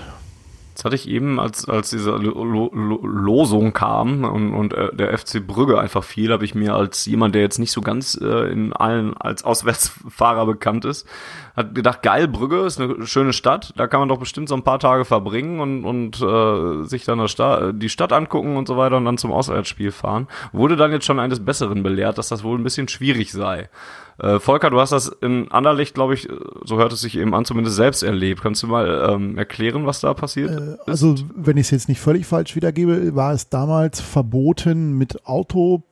[0.76, 5.16] Das hatte ich eben, als, als diese Lo Lo Losung kam und, und äh, der
[5.16, 8.52] FC Brügge einfach fiel, habe ich mir als jemand, der jetzt nicht so ganz äh,
[8.52, 11.08] in allen als Auswärtsfahrer bekannt ist,
[11.56, 14.64] hat gedacht, geil, Brügge ist eine schöne Stadt, da kann man doch bestimmt so ein
[14.64, 18.98] paar Tage verbringen und, und äh, sich dann Sta die Stadt angucken und so weiter
[18.98, 20.28] und dann zum Auswärtsspiel fahren.
[20.52, 23.70] Wurde dann jetzt schon eines Besseren belehrt, dass das wohl ein bisschen schwierig sei.
[24.18, 26.28] Äh, Volker, du hast das in Anderlicht, glaube ich,
[26.64, 28.42] so hört es sich eben an, zumindest selbst erlebt.
[28.42, 30.65] Kannst du mal ähm, erklären, was da passiert äh?
[30.86, 35.82] Also, wenn ich es jetzt nicht völlig falsch wiedergebe, war es damals verboten, mit Auto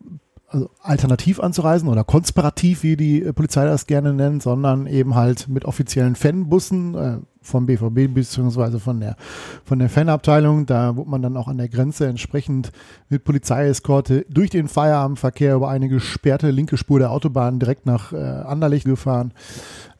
[0.48, 5.64] also alternativ anzureisen oder konspirativ, wie die Polizei das gerne nennt, sondern eben halt mit
[5.64, 9.16] offiziellen Fanbussen, äh, vom BVB beziehungsweise von der,
[9.64, 10.66] von der Fanabteilung.
[10.66, 12.72] Da wurde man dann auch an der Grenze entsprechend
[13.08, 18.16] mit Polizeieskorte durch den Feierabendverkehr über eine gesperrte linke Spur der Autobahn direkt nach äh,
[18.16, 19.32] Anderlecht gefahren.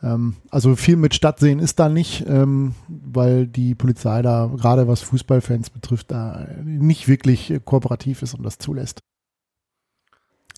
[0.03, 5.03] Ähm, also viel mit Stadtsehen ist da nicht, ähm, weil die Polizei da, gerade was
[5.03, 9.01] Fußballfans betrifft, da nicht wirklich kooperativ ist und das zulässt.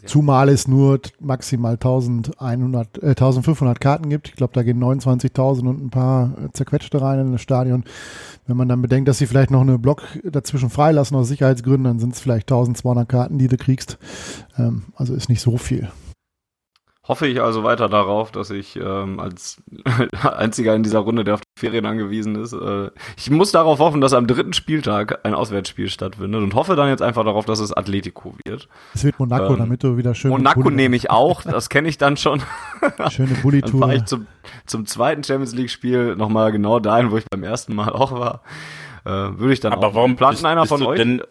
[0.06, 4.28] Zumal es nur maximal 1100, äh, 1500 Karten gibt.
[4.28, 7.84] Ich glaube, da gehen 29.000 und ein paar äh, zerquetschte rein in das Stadion.
[8.46, 11.98] Wenn man dann bedenkt, dass sie vielleicht noch eine Block dazwischen freilassen aus Sicherheitsgründen, dann
[11.98, 13.98] sind es vielleicht 1200 Karten, die du kriegst.
[14.56, 15.88] Ähm, also ist nicht so viel
[17.08, 19.58] hoffe ich also weiter darauf, dass ich ähm, als
[20.22, 24.00] einziger in dieser Runde, der auf die Ferien angewiesen ist, äh, ich muss darauf hoffen,
[24.00, 27.72] dass am dritten Spieltag ein Auswärtsspiel stattfindet und hoffe dann jetzt einfach darauf, dass es
[27.72, 28.68] Atletico wird.
[28.94, 30.30] Es wird Monaco, ähm, damit du wieder schön.
[30.30, 32.42] Monaco nehme ich auch, das kenne ich dann schon.
[33.10, 33.80] Schöne Bulli-Tour.
[33.80, 34.26] Dann fahre ich zum,
[34.66, 38.42] zum zweiten Champions League-Spiel nochmal genau dahin, wo ich beim ersten Mal auch war.
[39.04, 39.94] Äh, würde ich dann Aber auch.
[39.94, 40.98] warum plant einer von euch?
[40.98, 41.22] Denn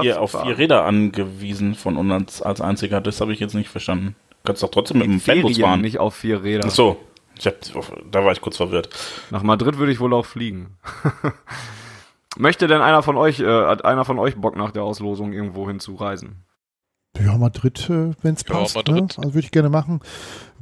[0.00, 4.14] hier auf vier Räder angewiesen von uns als einziger, das habe ich jetzt nicht verstanden.
[4.44, 5.80] Kannst doch trotzdem mit dem Fanbus fahren.
[5.80, 6.64] nicht auf vier Räder.
[6.66, 6.96] Ach so.
[7.38, 7.54] Ich hab,
[8.10, 8.88] da war ich kurz verwirrt.
[9.30, 10.76] Nach Madrid würde ich wohl auch fliegen.
[12.36, 15.66] Möchte denn einer von euch, äh, hat einer von euch Bock nach der Auslosung irgendwo
[15.66, 16.44] hinzureisen?
[17.18, 18.88] Ja, Madrid, äh, wenn es ja, passt.
[18.88, 19.02] Ne?
[19.02, 20.00] Also würde ich gerne machen.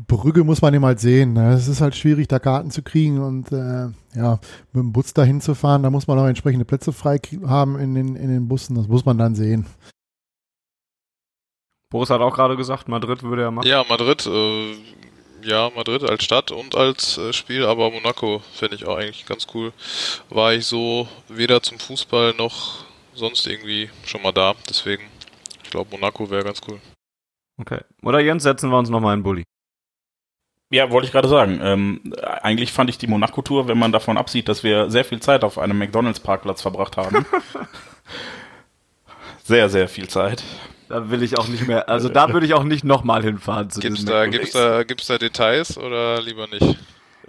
[0.09, 1.35] Brügge muss man eben halt sehen.
[1.35, 1.53] Ne?
[1.53, 4.41] Es ist halt schwierig, da Karten zu kriegen und äh, ja,
[4.73, 7.95] mit dem Bus dahin zu fahren, da muss man auch entsprechende Plätze frei haben in
[7.95, 8.75] den, in den Bussen.
[8.75, 9.67] Das muss man dann sehen.
[11.91, 13.67] Boris hat auch gerade gesagt, Madrid würde er machen.
[13.67, 14.77] Ja, Madrid, äh,
[15.43, 19.49] ja, Madrid als Stadt und als äh, Spiel, aber Monaco fände ich auch eigentlich ganz
[19.55, 19.73] cool.
[20.29, 25.03] War ich so weder zum Fußball noch sonst irgendwie schon mal da, deswegen,
[25.65, 26.81] ich glaube, Monaco wäre ganz cool.
[27.59, 27.81] Okay.
[28.03, 29.43] Oder Jens, setzen wir uns nochmal in Bulli.
[30.73, 31.59] Ja, wollte ich gerade sagen.
[31.61, 35.43] Ähm, eigentlich fand ich die Monaco-Tour, wenn man davon absieht, dass wir sehr viel Zeit
[35.43, 37.27] auf einem McDonalds-Parkplatz verbracht haben.
[39.43, 40.45] sehr, sehr viel Zeit.
[40.91, 43.71] Da will ich auch nicht mehr, also da würde ich auch nicht nochmal hinfahren.
[43.71, 46.77] Zu gibt's da, gibt's da, gibt's da Details oder lieber nicht?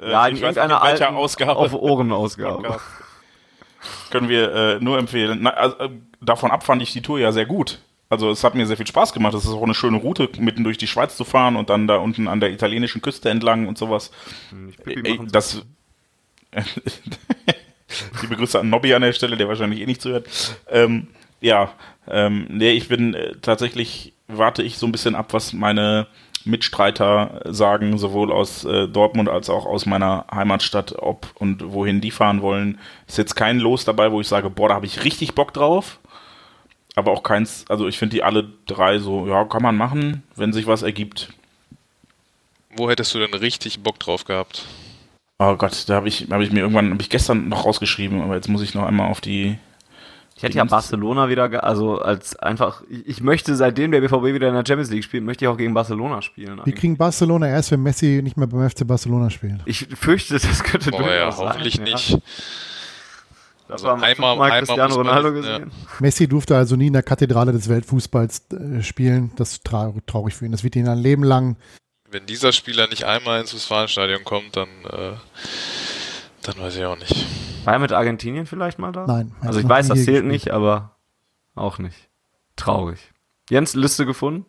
[0.02, 1.58] Ja, in irgendeiner alten Ausgabe.
[1.58, 2.80] auf Ohrenausgabe.
[4.10, 5.40] Können wir äh, nur empfehlen.
[5.44, 5.90] Na, also, äh,
[6.22, 7.78] davon ab fand ich die Tour ja sehr gut.
[8.10, 9.36] Also es hat mir sehr viel Spaß gemacht.
[9.36, 11.98] Es ist auch eine schöne Route, mitten durch die Schweiz zu fahren und dann da
[11.98, 14.10] unten an der italienischen Küste entlang und sowas.
[14.50, 15.62] Hm, Ey, das
[18.24, 20.28] die Grüße an Nobby an der Stelle, der wahrscheinlich eh nicht zuhört.
[20.68, 21.10] Ähm,
[21.42, 21.72] ja,
[22.08, 26.08] ähm, nee, ich bin äh, tatsächlich, warte ich so ein bisschen ab, was meine
[26.46, 32.12] Mitstreiter sagen, sowohl aus äh, Dortmund als auch aus meiner Heimatstadt, ob und wohin die
[32.12, 32.80] fahren wollen.
[33.08, 36.00] Ist jetzt kein Los dabei, wo ich sage, boah, da habe ich richtig Bock drauf.
[36.96, 40.52] Aber auch keins, also ich finde die alle drei so, ja, kann man machen, wenn
[40.52, 41.30] sich was ergibt.
[42.76, 44.66] Wo hättest du denn richtig Bock drauf gehabt?
[45.40, 48.36] Oh Gott, da habe ich, hab ich mir irgendwann, habe ich gestern noch rausgeschrieben, aber
[48.36, 49.58] jetzt muss ich noch einmal auf die
[50.42, 54.56] ich hätte ja Barcelona wieder, also als einfach, ich möchte seitdem der BVB wieder in
[54.56, 56.60] der Champions League spielt, möchte ich auch gegen Barcelona spielen.
[56.64, 59.62] Wir kriegen Barcelona erst, wenn Messi nicht mehr beim FC Barcelona spielt.
[59.66, 62.10] Ich fürchte, das könnte Boah, durchaus ja, hoffentlich sein, nicht.
[62.10, 62.18] Ja.
[63.68, 65.70] Das also war einmal, einmal Cristiano Ronaldo gesehen.
[65.70, 65.96] Ja.
[66.00, 69.32] Messi durfte also nie in der Kathedrale des Weltfußballs äh, spielen.
[69.36, 70.52] Das ist tra traurig für ihn.
[70.52, 71.56] Das wird ihn ein Leben lang.
[72.10, 75.12] Wenn dieser Spieler nicht einmal ins Westfalenstadion kommt, dann, äh,
[76.44, 77.26] dann weiß ich auch nicht.
[77.66, 79.06] War er mit Argentinien vielleicht mal da?
[79.06, 79.34] Nein.
[79.42, 80.32] Also ich weiß, das zählt gespielt.
[80.32, 80.96] nicht, aber
[81.56, 82.10] auch nicht.
[82.56, 83.00] Traurig.
[83.50, 84.46] Jens, Liste gefunden?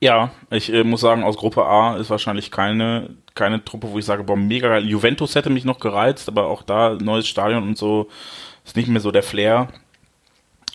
[0.00, 4.04] Ja, ich äh, muss sagen, aus Gruppe A ist wahrscheinlich keine, keine Truppe, wo ich
[4.04, 4.84] sage, boah, mega geil.
[4.84, 8.08] Juventus hätte mich noch gereizt, aber auch da neues Stadion und so
[8.64, 9.68] ist nicht mehr so der Flair.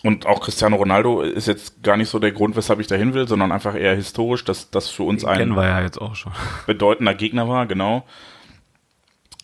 [0.02, 3.28] Und auch Cristiano Ronaldo ist jetzt gar nicht so der Grund, weshalb ich dahin will,
[3.28, 6.32] sondern einfach eher historisch, dass das für uns ein kennen wir ja jetzt auch schon.
[6.66, 8.04] bedeutender Gegner war, genau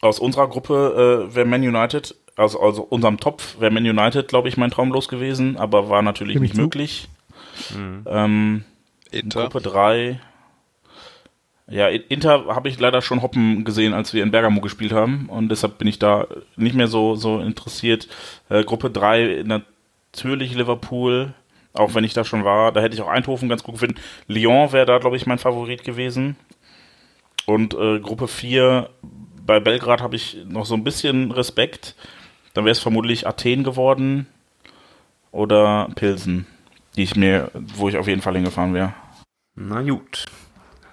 [0.01, 4.49] aus unserer Gruppe äh, wäre Man United, also, also unserem Topf wäre Man United, glaube
[4.49, 7.09] ich, mein Traum los gewesen, aber war natürlich nicht möglich.
[7.77, 8.05] Mhm.
[8.07, 8.65] Ähm,
[9.11, 9.43] Inter.
[9.43, 10.21] Gruppe 3.
[11.71, 15.51] Ja, Inter habe ich leider schon hoppen gesehen, als wir in Bergamo gespielt haben und
[15.51, 18.09] deshalb bin ich da nicht mehr so, so interessiert.
[18.49, 21.35] Äh, Gruppe 3 natürlich Liverpool,
[21.75, 22.73] auch wenn ich da schon war.
[22.73, 24.01] Da hätte ich auch Eindhoven ganz gut gefunden.
[24.29, 26.37] Lyon wäre da, glaube ich, mein Favorit gewesen.
[27.45, 28.89] Und äh, Gruppe 4
[29.49, 31.95] bei Belgrad habe ich noch so ein bisschen Respekt.
[32.53, 34.27] Dann wäre es vermutlich Athen geworden
[35.33, 36.47] oder Pilsen,
[36.97, 38.93] die ich mir, wo ich auf jeden Fall hingefahren wäre.
[39.55, 40.27] Na gut.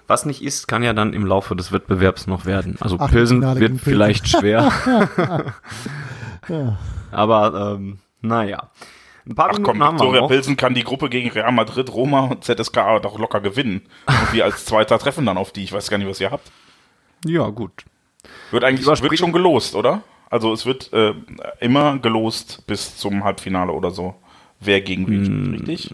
[0.06, 2.78] Was nicht ist, kann ja dann im Laufe des Wettbewerbs noch werden.
[2.80, 3.78] Also Ach, Pilsen wird Pilsen.
[3.78, 4.72] vielleicht schwer.
[6.48, 6.78] ja.
[7.10, 8.70] Aber ähm, naja.
[9.26, 11.92] Ein paar Ach Minuten komm, haben Victoria wir Pilsen kann die Gruppe gegen Real Madrid,
[11.92, 13.82] Roma und ZSKA doch locker gewinnen.
[14.06, 15.64] Und wir als Zweiter treffen dann auf die.
[15.64, 16.50] Ich weiß gar nicht, was ihr habt.
[17.26, 17.84] Ja, gut.
[18.50, 20.02] Wird eigentlich wird schon gelost, oder?
[20.30, 21.14] Also es wird äh,
[21.60, 24.14] immer gelost bis zum Halbfinale oder so.
[24.60, 25.50] Wer gegen wen Hm.
[25.52, 25.90] richtig?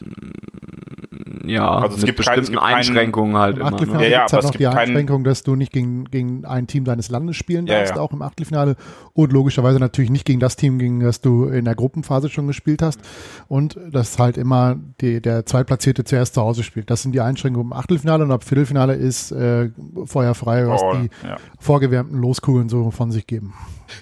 [1.46, 3.72] Ja, Also es mit gibt kein- es bestimmten gibt keinen- Einschränkungen halt Im immer.
[3.72, 4.10] Achtelfinale Ne?
[4.10, 5.72] Ja, ja, gibt es aber halt es noch die gibt keinen- Einschränkung, dass du nicht
[5.72, 8.00] gegen, gegen ein Team deines Landes spielen Ja, darfst, ja.
[8.02, 8.76] auch im Achtelfinale.
[9.14, 12.82] Und logischerweise natürlich nicht gegen das Team, gegen das du in der Gruppenphase schon gespielt
[12.82, 13.00] hast.
[13.48, 16.90] Und dass halt immer die, der Zweitplatzierte zuerst zu Hause spielt.
[16.90, 19.70] Das sind die Einschränkungen im Achtelfinale und ab Viertelfinale ist äh,
[20.04, 21.36] feuerfrei, was Oh, die ja.
[21.58, 23.54] vorgewärmten Loskugeln so von sich geben.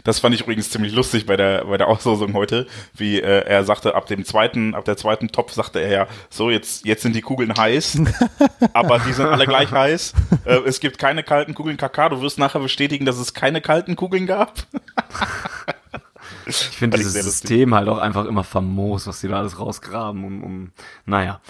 [0.05, 3.65] Das fand ich übrigens ziemlich lustig bei der bei der Auslosung heute, wie äh, er
[3.65, 7.15] sagte, ab dem zweiten, ab der zweiten Topf sagte er ja, so jetzt jetzt sind
[7.15, 7.99] die Kugeln heiß,
[8.73, 10.15] aber die sind alle gleich heiß.
[10.45, 11.77] Äh, es gibt keine kalten Kugeln.
[11.77, 14.55] Kaka, du wirst nachher bestätigen, dass es keine kalten Kugeln gab.
[16.47, 17.33] Ich finde ich dieses lustig.
[17.49, 20.71] System halt auch einfach immer famos, was die da alles rausgraben, um, um
[21.07, 21.41] naja.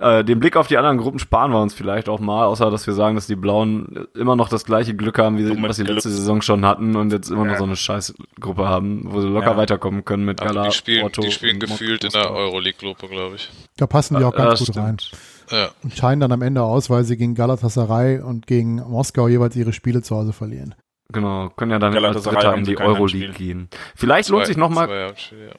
[0.00, 2.86] Äh, den Blick auf die anderen Gruppen sparen wir uns vielleicht auch mal, außer dass
[2.86, 5.82] wir sagen, dass die Blauen immer noch das gleiche Glück haben, wie sie, was sie
[5.82, 7.58] letzte Saison schon hatten und jetzt immer noch Ja.
[7.58, 9.56] so eine Scheißgruppe haben, wo sie locker Ja.
[9.56, 13.36] weiterkommen können mit Also Gala, die spielen, Porto die spielen gefühlt in der Euroleague-Gruppe, glaube
[13.36, 13.50] ich.
[13.76, 14.98] Da passen die auch Ja, ganz gut rein.
[15.00, 15.22] stimmt.
[15.50, 15.70] Ja.
[15.82, 19.72] Und scheiden dann am Ende aus, weil sie gegen Galatasaray und gegen Moskau jeweils ihre
[19.72, 20.74] Spiele zu Hause verlieren.
[21.12, 23.68] Genau, können ja dann als Dritter in die Euroleague gehen.
[23.96, 25.54] Vielleicht lohnt sich noch mal zwei Heimspiele, ja.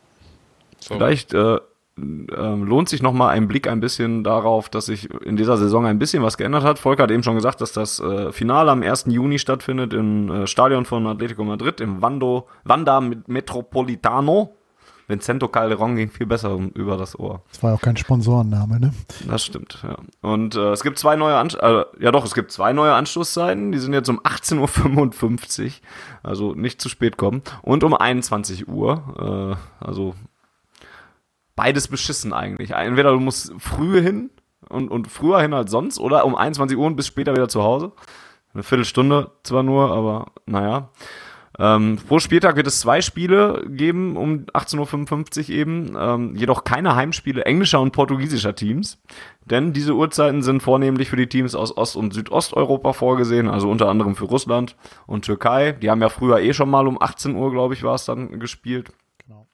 [0.80, 0.94] So.
[0.96, 1.58] Vielleicht äh,
[1.98, 5.86] ähm, lohnt sich noch mal ein Blick ein bisschen darauf, dass sich in dieser Saison
[5.86, 6.80] ein bisschen was geändert hat.
[6.80, 9.06] Volker hat eben schon gesagt, dass das äh, Finale am 1.
[9.08, 14.56] Juni stattfindet im äh, Stadion von Atletico Madrid, im Vando, Wanda Metropolitano.
[15.10, 17.42] Vincento Calderon ging viel besser über das Ohr.
[17.50, 18.94] Das war ja auch kein Sponsorenname, ne?
[19.28, 19.98] Das stimmt, ja.
[20.22, 23.72] Und äh, es gibt zwei neue Anst äh, ja doch, es gibt zwei neue Anschlusszeiten,
[23.72, 25.72] die sind jetzt um 18.55 Uhr,
[26.22, 30.14] also nicht zu spät kommen, und um 21 Uhr, äh, also
[31.56, 32.72] beides beschissen eigentlich.
[32.72, 34.30] Entweder du musst früh hin
[34.70, 37.64] und, und früher hin als sonst oder um 21 Uhr und bis später wieder zu
[37.64, 37.94] Hause.
[38.54, 40.90] Eine Viertelstunde zwar nur, aber naja.
[41.62, 46.96] Ähm, pro Spieltag wird es zwei Spiele geben, um 18.55 Uhr eben, ähm, jedoch keine
[46.96, 48.98] Heimspiele englischer und portugiesischer Teams,
[49.44, 53.90] denn diese Uhrzeiten sind vornehmlich für die Teams aus Ost- und Südosteuropa vorgesehen, also unter
[53.90, 55.74] anderem für Russland und Türkei.
[55.74, 58.40] Die haben ja früher eh schon mal um 18 Uhr, glaube ich, war es dann
[58.40, 58.94] gespielt.
[59.28, 59.46] Genau.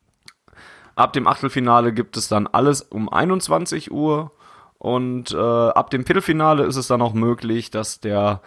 [0.95, 4.31] Ab dem Achtelfinale gibt es dann alles um 21 Uhr
[4.77, 8.41] und äh, ab dem Viertelfinale ist es dann auch möglich, dass der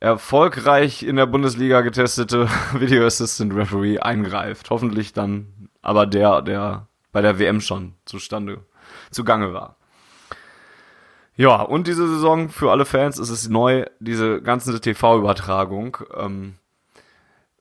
[0.00, 4.70] erfolgreich in der Bundesliga getestete Video Assistant Referee eingreift.
[4.70, 8.64] Hoffentlich dann aber der, der bei der WM schon zustande
[9.10, 9.76] zugange war.
[11.36, 15.98] Ja, und diese Saison für alle Fans ist es neu, diese ganze TV-Übertragung.
[16.16, 16.56] Ähm,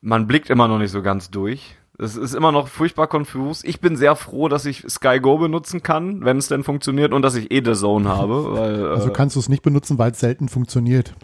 [0.02, 1.76] man blickt immer noch nicht so ganz durch.
[2.00, 3.64] Es ist immer noch furchtbar konfus.
[3.64, 7.24] Ich bin sehr froh, dass ich Sky Go benutzen kann, wenn es denn funktioniert und
[7.24, 10.12] dass ich eh The Zone habe, weil Also äh, kannst du es nicht benutzen, weil
[10.12, 11.16] es selten funktioniert.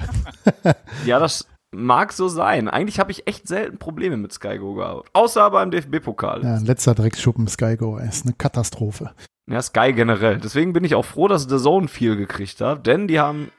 [1.06, 2.70] ja, das mag so sein.
[2.70, 6.44] Eigentlich habe ich echt selten Probleme mit Sky Go gehabt, außer beim DFB-Pokal.
[6.44, 9.12] Ja, ein letzter Drecksschuppen Skygo ist eine Katastrophe.
[9.48, 10.38] Ja, Sky generell.
[10.38, 13.52] Deswegen bin ich auch froh, dass The Zone viel gekriegt hat, denn die haben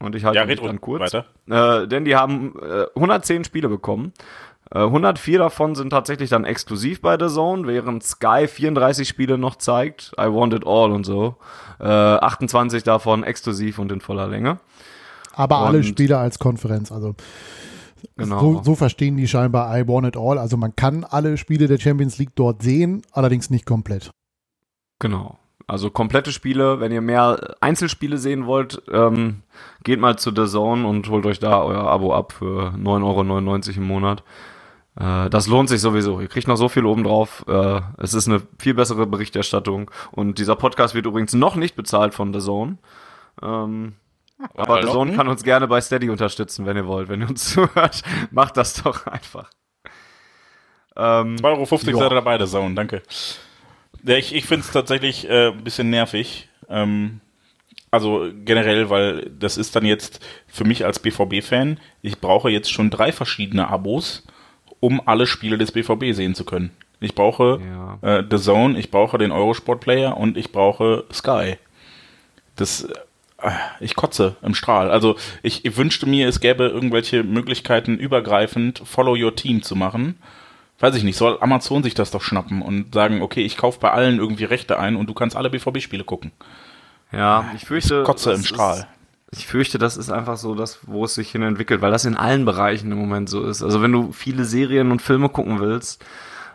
[0.00, 1.14] und ich halte Ja, mich dann ruhig kurz.
[1.14, 1.26] weiter.
[1.84, 4.12] Äh, denn die haben äh, 110 Spiele bekommen.
[4.74, 9.56] Äh, 104 davon sind tatsächlich dann exklusiv bei The Zone, während Sky 34 Spiele noch
[9.56, 10.12] zeigt.
[10.18, 11.36] I want it all und so.
[11.78, 14.58] Äh, 28 davon exklusiv und in voller Länge.
[15.34, 16.90] Aber alle Und- Spiele als Konferenz.
[16.92, 17.14] Also
[18.16, 18.40] Genau.
[18.40, 20.36] so, so verstehen die scheinbar I want it all.
[20.38, 24.10] Also man kann alle Spiele der Champions League dort sehen, allerdings nicht komplett.
[24.98, 25.38] Genau.
[25.68, 29.42] Also komplette Spiele, wenn ihr mehr Einzelspiele sehen wollt, ähm,
[29.84, 33.80] geht mal zu The Zone und holt euch da euer Abo ab für 9,99 Euro
[33.80, 34.24] im Monat.
[34.98, 36.20] Äh, das lohnt sich sowieso.
[36.20, 37.44] Ihr kriegt noch so viel obendrauf.
[37.48, 39.90] Äh, es ist eine viel bessere Berichterstattung.
[40.10, 42.78] Und dieser Podcast wird übrigens noch nicht bezahlt von The Zone.
[43.42, 43.94] Ähm,
[44.54, 47.08] aber The Zone kann uns gerne bei Steady unterstützen, wenn ihr wollt.
[47.08, 49.50] Wenn ihr uns zuhört, macht das doch einfach.
[50.96, 53.02] Ähm, 2,50 Euro seid ihr dabei, der Zone, danke.
[54.04, 56.48] Ja, ich ich finde es tatsächlich äh, ein bisschen nervig.
[56.68, 57.20] Ähm,
[57.90, 62.90] also generell, weil das ist dann jetzt für mich als BVB-Fan, ich brauche jetzt schon
[62.90, 64.24] drei verschiedene Abos,
[64.82, 66.70] um alle Spiele des BVB sehen zu können.
[66.98, 67.60] Ich brauche
[68.02, 68.18] Ja.
[68.18, 71.56] äh, The Zone, ich brauche den Eurosport-Player und ich brauche Sky.
[72.56, 72.82] Das,
[73.38, 74.90] äh, ich kotze im Strahl.
[74.90, 80.18] Also ich, ich wünschte mir, es gäbe irgendwelche Möglichkeiten, übergreifend Follow Your Team zu machen.
[80.80, 83.92] Weiß ich nicht, soll Amazon sich das doch schnappen und sagen, okay, ich kaufe bei
[83.92, 86.32] allen irgendwie Rechte ein und du kannst alle BVB-Spiele gucken.
[87.12, 88.00] Ja, ich fürchte.
[88.00, 88.88] Ich kotze im ist- Strahl.
[89.34, 92.16] Ich fürchte, das ist einfach so das, wo es sich hin entwickelt, weil das in
[92.16, 93.62] allen Bereichen im Moment so ist.
[93.62, 96.04] Also wenn du viele Serien und Filme gucken willst,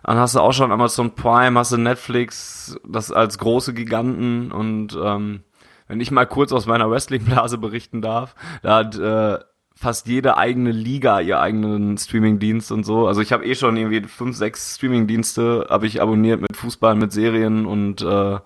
[0.04, 4.98] dann hast du auch schon Amazon Prime, hast du Netflix, das als große Giganten und
[5.02, 5.42] ähm,
[5.88, 9.40] wenn ich mal kurz aus meiner Wrestling-Blase berichten darf, da hat äh,
[9.76, 13.08] fast jede eigene Liga ihr eigenen Streamingdienst und so.
[13.08, 17.12] Also ich habe eh schon irgendwie fünf, sechs Streamingdienste habe ich abonniert mit Fußball, mit
[17.12, 18.40] Serien und äh,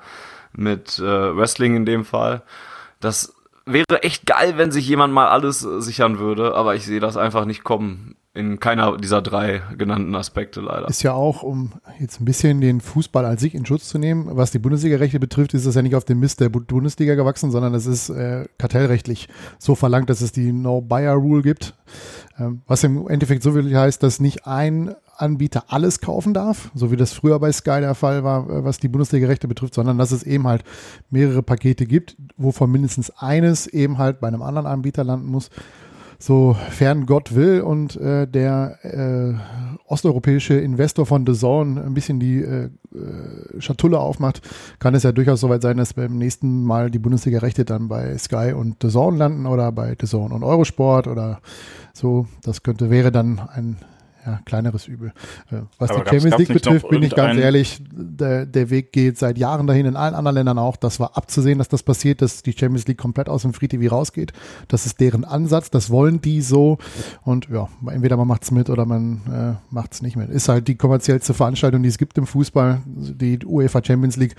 [0.53, 2.43] mit äh, Wrestling in dem Fall.
[2.99, 3.33] Das
[3.73, 7.17] wäre echt geil, wenn sich jemand mal alles äh, sichern würde, aber ich sehe das
[7.17, 8.15] einfach nicht kommen.
[8.33, 10.87] In keiner dieser drei genannten Aspekte leider.
[10.87, 14.29] Ist ja auch, um jetzt ein bisschen den Fußball als sich in Schutz zu nehmen,
[14.31, 17.73] was die Bundesliga-Rechte betrifft, ist das ja nicht auf dem Mist der Bundesliga gewachsen, sondern
[17.73, 19.27] es ist äh, kartellrechtlich
[19.59, 21.75] so verlangt, dass es die No-Buyer-Rule gibt.
[22.39, 26.91] Ähm, was im Endeffekt so will heißt, dass nicht ein Anbieter alles kaufen darf, so
[26.91, 30.11] wie das früher bei Sky der Fall war, äh, was die Bundesliga-Rechte betrifft, sondern dass
[30.11, 30.63] es eben halt
[31.09, 35.49] mehrere Pakete gibt, wovon mindestens eines eben halt bei einem anderen Anbieter landen muss
[36.21, 39.33] sofern Gott will und äh, der äh,
[39.87, 42.69] osteuropäische Investor von The Zone ein bisschen die äh, äh,
[43.59, 44.41] Schatulle aufmacht,
[44.79, 48.53] kann es ja durchaus soweit sein, dass beim nächsten Mal die Bundesliga-Rechte dann bei Sky
[48.55, 51.41] und The Zone landen oder bei The Zone und Eurosport oder
[51.93, 52.27] so.
[52.43, 53.77] Das könnte, wäre dann ein
[54.25, 55.13] ja, kleineres Übel.
[55.49, 59.17] Äh, was Aber die Champions League betrifft, bin ich ganz ehrlich, der, der Weg geht
[59.17, 60.75] seit Jahren dahin, in allen anderen Ländern auch.
[60.75, 63.93] Das war abzusehen, dass das passiert, dass die Champions League komplett aus dem Free TV
[63.93, 64.33] rausgeht.
[64.67, 66.77] Das ist deren Ansatz, das wollen die so.
[67.23, 70.29] Und ja, entweder man macht es mit oder man äh, macht es nicht mit.
[70.29, 74.35] Ist halt die kommerziellste Veranstaltung, die es gibt im Fußball, die UEFA Champions League.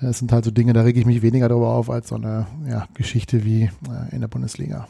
[0.00, 2.46] Das sind halt so Dinge, da rege ich mich weniger darüber auf, als so eine
[2.68, 3.70] ja, Geschichte wie äh,
[4.14, 4.88] in der Bundesliga.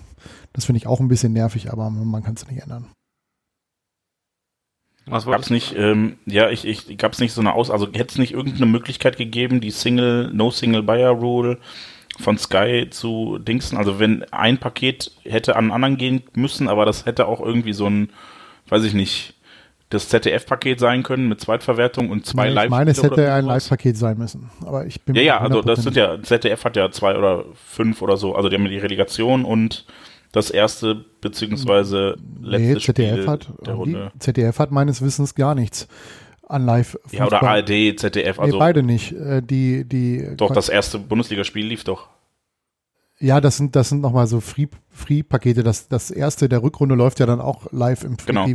[0.52, 2.86] Das finde ich auch ein bisschen nervig, aber man kann es nicht ändern.
[5.06, 8.18] Was gab's nicht, ähm, ja, ich, ich gab's nicht so eine Aus, also hätte es
[8.18, 11.58] nicht irgendeine Möglichkeit gegeben, die Single, No Single Buyer Rule
[12.18, 13.76] von Sky zu dingsen?
[13.76, 17.86] Also wenn ein Paket hätte an anderen gehen müssen, aber das hätte auch irgendwie so
[17.86, 18.10] ein,
[18.68, 19.34] weiß ich nicht,
[19.90, 22.64] das ZDF-Paket sein können mit Zweitverwertung und zwei nee, Live.
[22.64, 24.50] Ich meine, es hätte ein Live-Paket sein müssen.
[24.64, 28.00] Aber ich bin ja, ja, also das sind ja, ZDF hat ja zwei oder fünf
[28.00, 28.34] oder so.
[28.34, 29.84] Also die haben die Relegation und
[30.34, 34.12] das erste beziehungsweise letzte nee, ZDF Spiel hat, der Runde.
[34.18, 35.86] ZDF hat meines Wissens gar nichts
[36.48, 37.16] an live -Fußball.
[37.16, 38.40] Ja, oder ARD, ZDF.
[38.40, 39.12] Also nee, beide nicht.
[39.12, 42.08] Äh, die, die doch, das erste Bundesligaspiel lief doch.
[43.20, 45.62] Ja, das sind, das sind nochmal so Free, Free-Pakete.
[45.62, 48.46] Das, das erste der Rückrunde läuft ja dann auch live im Free genau.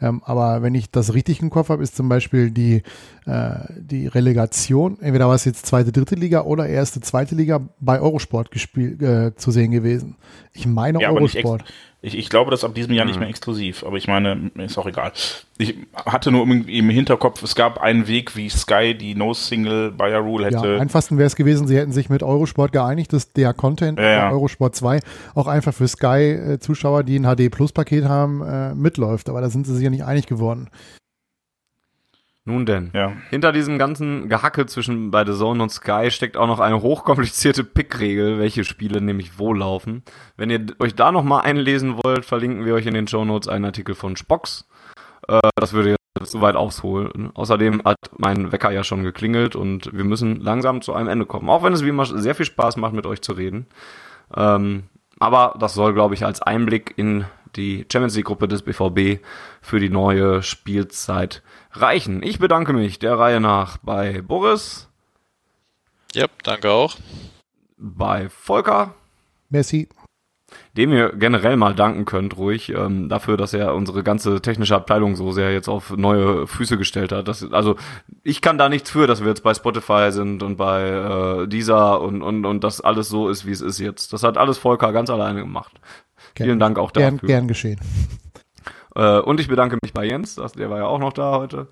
[0.00, 2.82] Ähm, aber wenn ich das richtig im Kopf habe, ist zum Beispiel die,
[3.26, 8.00] äh, die Relegation, entweder war es jetzt zweite, dritte Liga oder erste, zweite Liga bei
[8.00, 10.16] Eurosport gespielt, äh, zu sehen gewesen.
[10.52, 11.64] Ich meine ja, Eurosport.
[12.00, 13.22] Ich, ich glaube, das ist ab diesem Jahr nicht mhm.
[13.22, 15.10] mehr exklusiv, aber ich meine, ist auch egal.
[15.58, 15.74] Ich
[16.06, 20.74] hatte nur im Hinterkopf, es gab einen Weg, wie Sky die No-Single Buyer Rule hätte.
[20.74, 24.10] Ja, einfachsten wäre es gewesen, sie hätten sich mit Eurosport geeinigt, dass der Content ja,
[24.10, 24.30] ja.
[24.30, 25.00] Eurosport 2
[25.34, 29.28] auch einfach für Sky-Zuschauer, die ein HD-Plus-Paket haben, äh, mitläuft.
[29.28, 30.70] Aber da sind sie sich ja nicht einig geworden.
[32.48, 32.90] Nun denn.
[32.94, 33.12] Ja.
[33.28, 37.62] Hinter diesem ganzen Gehacke zwischen bei The Zone und Sky steckt auch noch eine hochkomplizierte
[37.62, 40.02] Pick-Regel, welche Spiele nämlich wo laufen.
[40.38, 43.66] Wenn ihr euch da nochmal einlesen wollt, verlinken wir euch in den Show Notes einen
[43.66, 44.66] Artikel von Spox.
[45.28, 47.30] Äh, das würde jetzt soweit ausholen.
[47.34, 51.50] Außerdem hat mein Wecker ja schon geklingelt und wir müssen langsam zu einem Ende kommen.
[51.50, 53.66] Auch wenn es wie immer sehr viel Spaß macht, mit euch zu reden.
[54.34, 54.84] Ähm,
[55.18, 57.24] aber das soll, glaube ich, als Einblick in
[57.56, 59.22] die Champions League-Gruppe des BVB
[59.60, 61.42] für die neue Spielzeit
[61.72, 62.22] reichen.
[62.22, 64.88] Ich bedanke mich der Reihe nach bei Boris.
[66.14, 66.96] Ja, danke auch.
[67.76, 68.94] Bei Volker.
[69.50, 69.88] Merci.
[70.76, 75.16] Dem ihr generell mal danken könnt, ruhig, ähm, dafür, dass er unsere ganze technische Abteilung
[75.16, 77.28] so sehr jetzt auf neue Füße gestellt hat.
[77.28, 77.76] Das, also
[78.22, 82.00] ich kann da nichts für, dass wir jetzt bei Spotify sind und bei äh, Deezer
[82.00, 84.12] und, und, und das alles so ist, wie es ist jetzt.
[84.12, 85.80] Das hat alles Volker ganz alleine gemacht.
[86.34, 87.10] Gern, Vielen Dank auch dafür.
[87.10, 87.80] Gern, gern geschehen.
[88.94, 91.68] Äh, und ich bedanke mich bei Jens, der war ja auch noch da heute.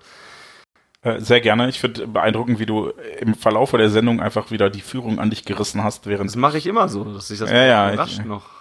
[1.01, 1.69] Äh, sehr gerne.
[1.69, 5.45] Ich finde beeindruckend, wie du im Verlauf der Sendung einfach wieder die Führung an dich
[5.45, 6.29] gerissen hast, während.
[6.29, 8.56] Das mache ich immer so, dass ich das ja, ja, überrascht ich, noch.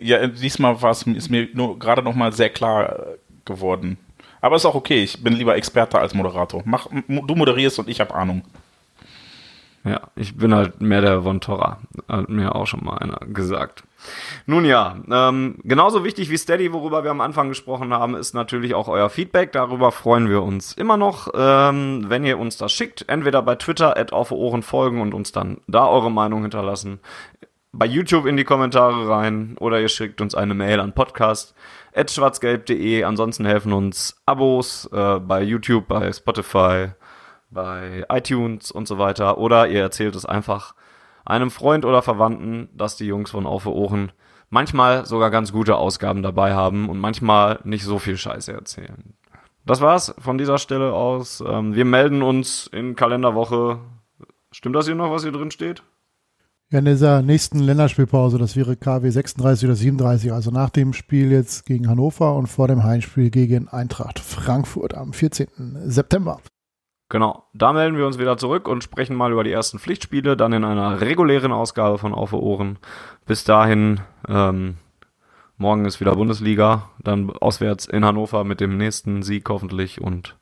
[0.00, 3.98] Ja, diesmal war ist mir nur gerade noch mal sehr klar äh, geworden.
[4.40, 5.02] Aber ist auch okay.
[5.02, 6.62] Ich bin lieber Experte als Moderator.
[6.64, 8.42] Mach, du moderierst und ich habe Ahnung.
[9.84, 11.78] Ja, ich bin halt mehr der Von Torra.
[12.08, 13.84] Hat mir auch schon mal einer gesagt.
[14.46, 18.74] Nun ja, ähm, genauso wichtig wie Steady, worüber wir am Anfang gesprochen haben, ist natürlich
[18.74, 19.52] auch euer Feedback.
[19.52, 23.08] Darüber freuen wir uns immer noch, ähm, wenn ihr uns das schickt.
[23.08, 27.00] Entweder bei Twitter at auf Ohren folgen und uns dann da eure Meinung hinterlassen.
[27.78, 31.54] Bei YouTube in die Kommentare rein oder ihr schickt uns eine Mail an podcast
[31.94, 33.04] schwarzgelb.de.
[33.04, 36.88] Ansonsten helfen uns Abos äh, bei YouTube, bei Spotify,
[37.50, 39.38] bei iTunes und so weiter.
[39.38, 40.74] Oder ihr erzählt es einfach
[41.24, 44.10] einem Freund oder Verwandten, dass die Jungs von Auf Ohren
[44.50, 49.14] manchmal sogar ganz gute Ausgaben dabei haben und manchmal nicht so viel Scheiße erzählen.
[49.64, 51.44] Das war's von dieser Stelle aus.
[51.46, 53.78] Ähm, wir melden uns in Kalenderwoche.
[54.50, 55.84] Stimmt das hier noch, was hier drin steht?
[56.70, 61.32] Ja, in dieser nächsten Länderspielpause, das wäre KW 36 oder 37, also nach dem Spiel
[61.32, 65.48] jetzt gegen Hannover und vor dem Heimspiel gegen Eintracht Frankfurt am 14.
[65.86, 66.42] September.
[67.08, 70.52] Genau, da melden wir uns wieder zurück und sprechen mal über die ersten Pflichtspiele, dann
[70.52, 72.78] in einer regulären Ausgabe von Auf Ohren.
[73.24, 74.76] Bis dahin, ähm,
[75.56, 80.36] morgen ist wieder Bundesliga, dann auswärts in Hannover mit dem nächsten Sieg hoffentlich und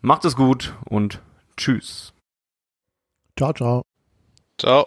[0.00, 1.20] macht es gut und
[1.58, 2.14] tschüss.
[3.36, 3.82] Ciao, ciao.
[4.56, 4.86] Ciao.